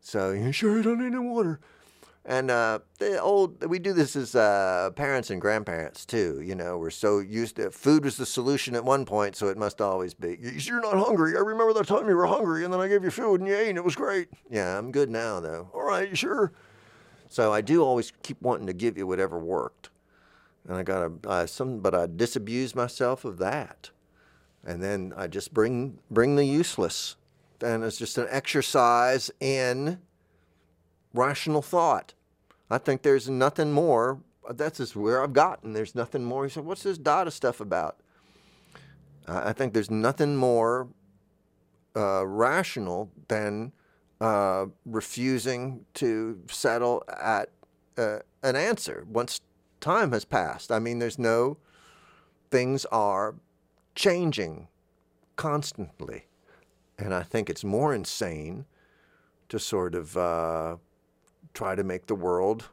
[0.00, 1.60] So you sure you don't need any water?
[2.26, 6.40] And uh, the old, we do this as uh, parents and grandparents too.
[6.40, 9.58] You know, we're so used to food was the solution at one point, so it
[9.58, 10.38] must always be.
[10.40, 11.36] You're not hungry.
[11.36, 13.54] I remember that time you were hungry, and then I gave you food and you
[13.54, 14.28] ate, and it was great.
[14.50, 15.68] Yeah, I'm good now though.
[15.74, 16.52] All right, sure?
[17.28, 19.90] So I do always keep wanting to give you whatever worked,
[20.66, 23.90] and I got to some, but I disabuse myself of that,
[24.64, 27.16] and then I just bring bring the useless,
[27.60, 29.98] and it's just an exercise in
[31.14, 32.12] rational thought.
[32.68, 34.20] I think there's nothing more.
[34.50, 35.72] That's just where I've gotten.
[35.72, 36.44] There's nothing more.
[36.44, 37.96] He said, What's this data stuff about?
[39.26, 40.88] Uh, I think there's nothing more
[41.96, 43.72] uh, rational than
[44.20, 47.50] uh, refusing to settle at
[47.96, 49.40] uh, an answer once
[49.80, 50.70] time has passed.
[50.72, 51.56] I mean, there's no,
[52.50, 53.36] things are
[53.94, 54.68] changing
[55.36, 56.26] constantly.
[56.98, 58.66] And I think it's more insane
[59.48, 60.76] to sort of uh,
[61.54, 62.68] try to make the world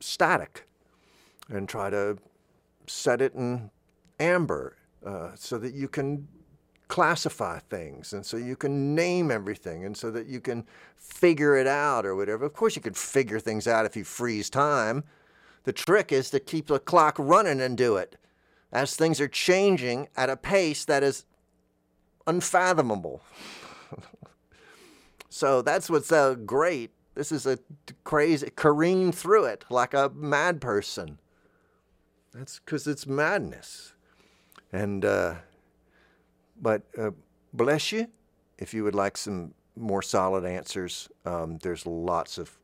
[0.00, 0.66] static
[1.48, 2.16] and try to
[2.86, 3.70] set it in
[4.18, 6.26] amber uh, so that you can
[6.88, 10.64] classify things and so you can name everything and so that you can
[10.96, 12.44] figure it out or whatever.
[12.44, 15.04] Of course, you could figure things out if you freeze time.
[15.64, 18.16] The trick is to keep the clock running and do it
[18.72, 21.24] as things are changing at a pace that is
[22.26, 23.22] unfathomable.
[25.28, 27.58] so that's what's so great this is a
[28.04, 31.18] crazy careen through it like a mad person.
[32.32, 33.94] That's because it's madness.
[34.72, 35.34] And, uh,
[36.60, 37.10] but uh,
[37.52, 38.08] bless you.
[38.58, 42.56] If you would like some more solid answers, um, there's lots of,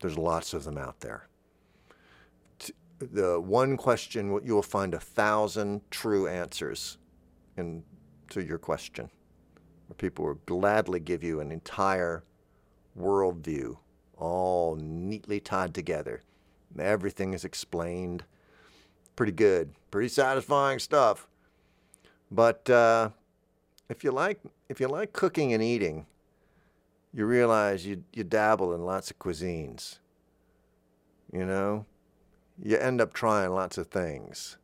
[0.00, 1.28] there's lots of them out there.
[3.00, 6.98] the one question you will find a thousand true answers
[7.56, 7.82] in
[8.30, 9.10] to your question.
[9.86, 12.24] Where people will gladly give you an entire
[12.98, 13.76] worldview,
[14.16, 16.22] all neatly tied together.
[16.78, 18.24] Everything is explained.
[19.16, 21.26] Pretty good, pretty satisfying stuff.
[22.30, 23.10] But uh,
[23.88, 26.06] if you like, if you like cooking and eating,
[27.12, 29.98] you realize you you dabble in lots of cuisines.
[31.32, 31.86] You know,
[32.62, 34.56] you end up trying lots of things.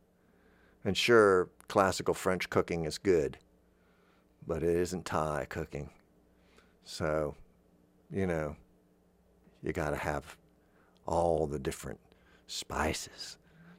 [0.83, 3.39] And sure, classical French cooking is good,
[4.45, 5.89] but it isn't Thai cooking.
[6.83, 7.35] So,
[8.15, 8.55] you know,
[9.61, 10.37] you got to have
[11.05, 11.99] all the different
[12.47, 13.37] spices.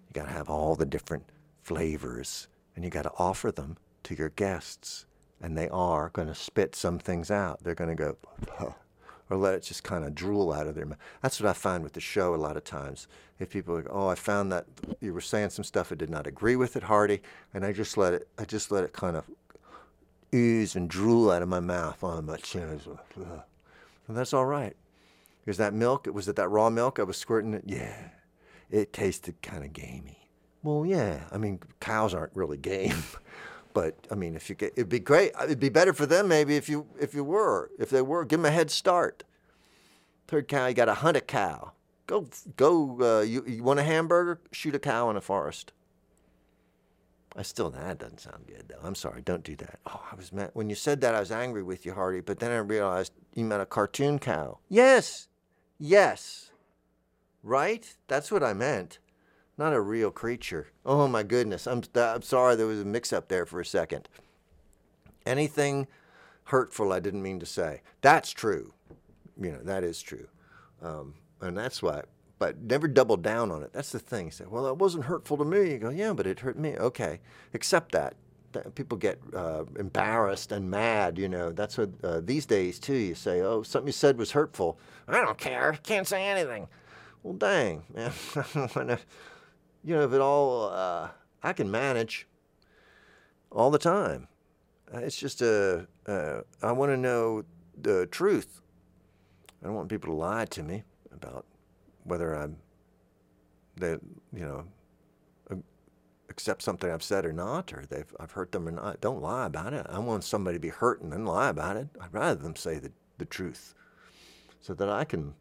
[0.08, 1.24] You got to have all the different
[1.62, 5.06] flavors, and you got to offer them to your guests.
[5.40, 7.62] And they are going to spit some things out.
[7.62, 8.16] They're going to go,
[8.58, 8.72] huh
[9.28, 10.98] or let it just kind of drool out of their mouth.
[11.20, 13.08] That's what I find with the show a lot of times.
[13.38, 14.66] If people are like, oh, I found that
[15.00, 17.22] you were saying some stuff I did not agree with it, Hearty,
[17.52, 19.24] and I just let it, I just let it kind of
[20.34, 22.80] ooze and drool out of my mouth on my chin.
[24.08, 24.76] And that's all right.
[25.46, 26.08] Is that milk?
[26.12, 27.64] Was it that raw milk I was squirting it?
[27.66, 28.10] Yeah,
[28.70, 30.28] it tasted kind of gamey.
[30.62, 31.24] Well, yeah.
[31.30, 32.94] I mean, cows aren't really game.
[33.76, 35.32] But I mean, if you get, it'd be great.
[35.44, 38.24] It'd be better for them maybe if you if you were if they were.
[38.24, 39.22] Give them a head start.
[40.26, 41.72] Third cow, you got to hunt a cow.
[42.06, 42.26] Go
[42.56, 43.18] go.
[43.18, 44.40] Uh, you you want a hamburger?
[44.50, 45.74] Shoot a cow in a forest.
[47.36, 48.80] I still that doesn't sound good though.
[48.82, 49.20] I'm sorry.
[49.22, 49.78] Don't do that.
[49.86, 51.14] Oh, I was mad when you said that.
[51.14, 52.20] I was angry with you, Hearty.
[52.20, 54.58] But then I realized you meant a cartoon cow.
[54.68, 55.28] Yes,
[55.78, 56.50] yes,
[57.42, 57.94] right.
[58.08, 58.98] That's what I meant
[59.58, 60.68] not a real creature.
[60.84, 61.66] Oh my goodness.
[61.66, 64.08] I'm, I'm sorry there was a mix up there for a second.
[65.24, 65.86] Anything
[66.44, 67.82] hurtful I didn't mean to say.
[68.02, 68.74] That's true.
[69.40, 70.28] You know, that is true.
[70.82, 72.02] Um, and that's why,
[72.38, 73.72] but never double down on it.
[73.72, 74.30] That's the thing.
[74.30, 75.72] Say, well, that wasn't hurtful to me.
[75.72, 76.76] You go, yeah, but it hurt me.
[76.76, 77.20] Okay.
[77.54, 78.14] Accept that.
[78.74, 81.52] People get uh, embarrassed and mad, you know.
[81.52, 82.94] That's what uh, these days, too.
[82.94, 84.78] You say, oh, something you said was hurtful.
[85.08, 85.78] I don't care.
[85.82, 86.66] Can't say anything.
[87.22, 88.12] Well, dang, man.
[89.84, 91.08] you know, if it all, uh,
[91.42, 92.26] I can manage
[93.50, 94.28] all the time.
[94.94, 97.44] Uh, it's just a, uh, I want to know
[97.80, 98.60] the truth.
[99.62, 101.44] I don't want people to lie to me about
[102.06, 102.56] whether I'm,
[103.76, 103.90] they,
[104.32, 104.64] you know,
[106.28, 109.00] accept something I've said or not, or they've I've hurt them or not.
[109.00, 109.86] Don't lie about it.
[109.88, 111.88] I want somebody to be hurt and then lie about it.
[112.00, 113.74] I'd rather them say the, the truth,
[114.60, 115.34] so that I can,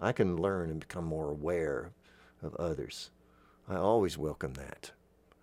[0.00, 1.92] I can learn and become more aware
[2.42, 3.10] of others.
[3.68, 4.90] I always welcome that.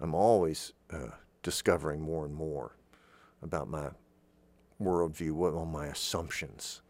[0.02, 1.12] I'm always uh,
[1.44, 2.76] discovering more and more
[3.42, 3.90] about my
[4.82, 6.82] worldview, what all my assumptions,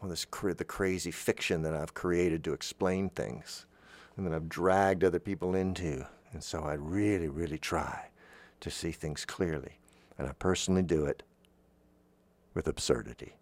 [0.00, 3.66] all this the crazy fiction that I've created to explain things,
[4.16, 6.06] and that I've dragged other people into.
[6.32, 8.08] And so I really, really try
[8.60, 9.78] to see things clearly,
[10.18, 11.22] and I personally do it
[12.54, 13.34] with absurdity.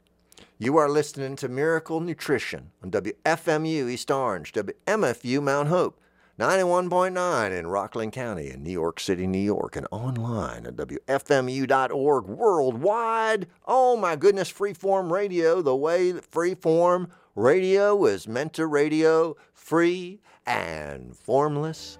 [0.59, 6.01] You are listening to Miracle Nutrition on WFMU East Orange, WMFU Mount Hope.
[6.39, 13.49] 91.9 in Rockland County in New York City, New York, and online at WFMU.org worldwide.
[13.67, 20.21] Oh my goodness, freeform radio, the way that freeform radio is meant to radio, free
[20.47, 21.99] and formless.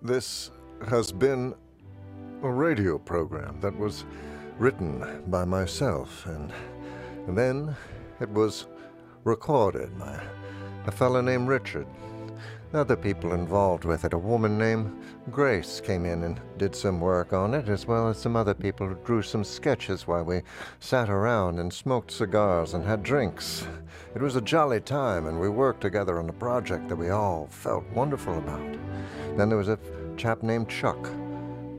[0.00, 0.50] This
[0.88, 1.54] has been
[2.42, 4.06] a radio program that was
[4.58, 6.50] written by myself, and
[7.36, 7.76] then
[8.18, 8.64] it was
[9.24, 10.22] recorded by
[10.86, 11.86] a fellow named Richard
[12.72, 14.12] other people involved with it.
[14.12, 14.96] A woman named
[15.30, 18.86] Grace came in and did some work on it, as well as some other people
[18.86, 20.42] who drew some sketches while we
[20.78, 23.66] sat around and smoked cigars and had drinks.
[24.14, 27.48] It was a jolly time, and we worked together on a project that we all
[27.50, 28.76] felt wonderful about.
[29.36, 29.78] Then there was a
[30.16, 31.06] chap named Chuck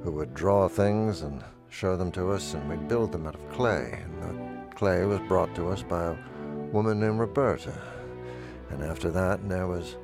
[0.04, 3.50] who would draw things and show them to us, and we'd build them out of
[3.52, 4.04] clay.
[4.22, 6.16] And the clay was brought to us by a
[6.72, 7.74] woman named Roberta.
[8.72, 9.98] And after that, there was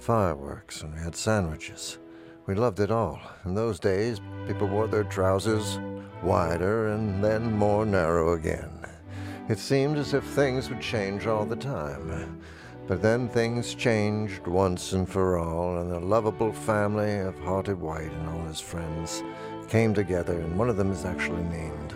[0.00, 1.98] fireworks, and we had sandwiches.
[2.46, 3.20] We loved it all.
[3.44, 5.78] In those days, people wore their trousers
[6.22, 8.70] wider and then more narrow again.
[9.48, 12.40] It seemed as if things would change all the time.
[12.86, 18.10] But then things changed once and for all, and the lovable family of Hearty White
[18.10, 19.22] and all his friends
[19.68, 21.94] came together, and one of them is actually named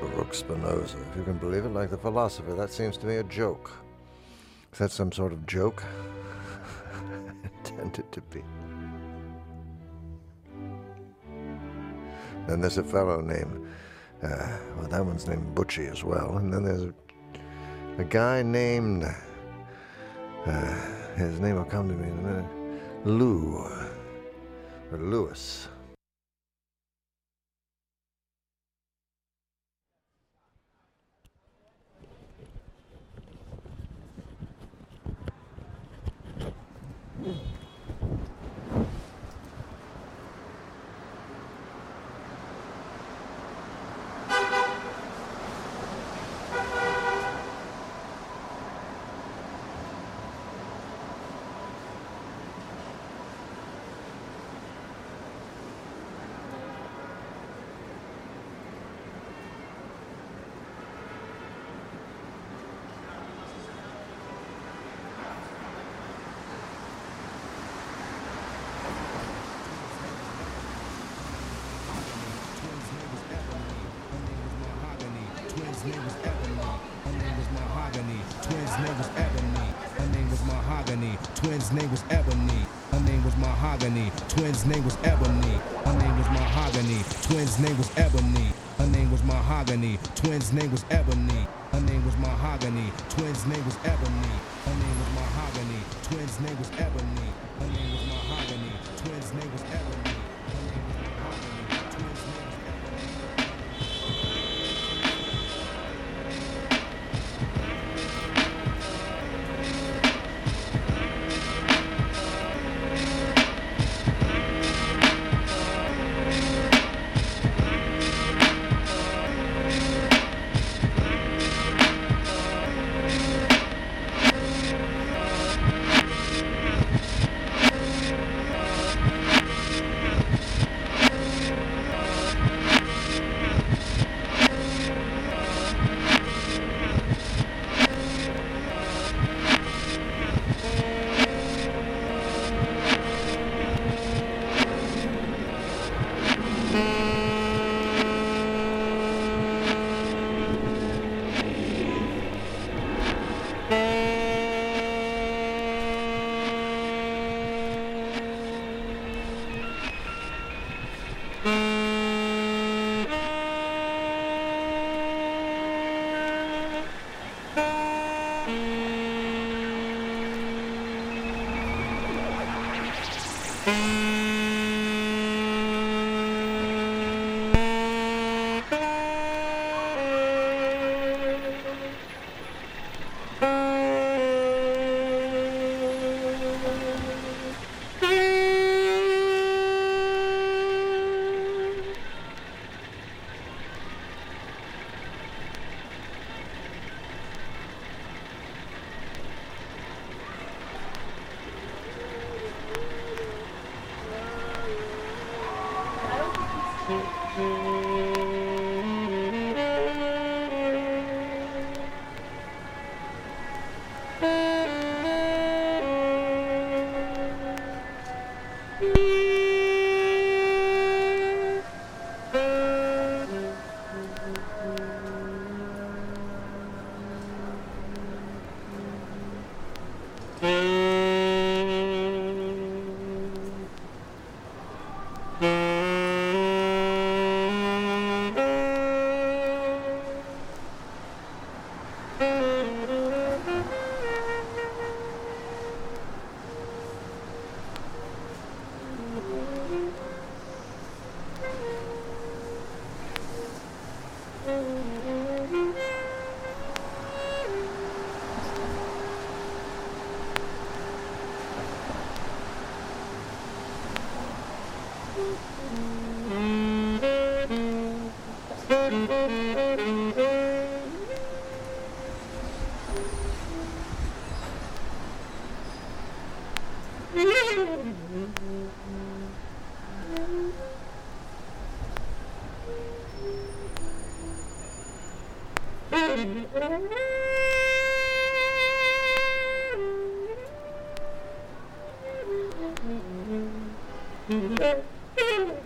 [0.00, 0.98] Baruch Spinoza.
[1.10, 3.72] If you can believe it, like the philosopher, that seems to me a joke.
[4.72, 5.82] Is that some sort of joke?
[7.70, 8.42] intended to be.
[12.46, 13.66] Then there's a fellow named,
[14.22, 16.38] uh, well, that one's named Butchie as well.
[16.38, 16.94] And then there's a,
[17.98, 19.04] a guy named,
[20.46, 20.74] uh,
[21.16, 22.50] his name will come to me in a minute,
[23.04, 25.68] Lou, or Lewis.
[90.22, 91.48] Twins' name was Ebony.
[91.72, 92.92] Her name was Mahogany.
[93.08, 94.34] Twins' name was Ebony.
[94.64, 95.82] Her name was Mahogany.
[96.04, 97.21] Twins' name was Ebony.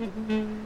[0.07, 0.66] Mm-hmm.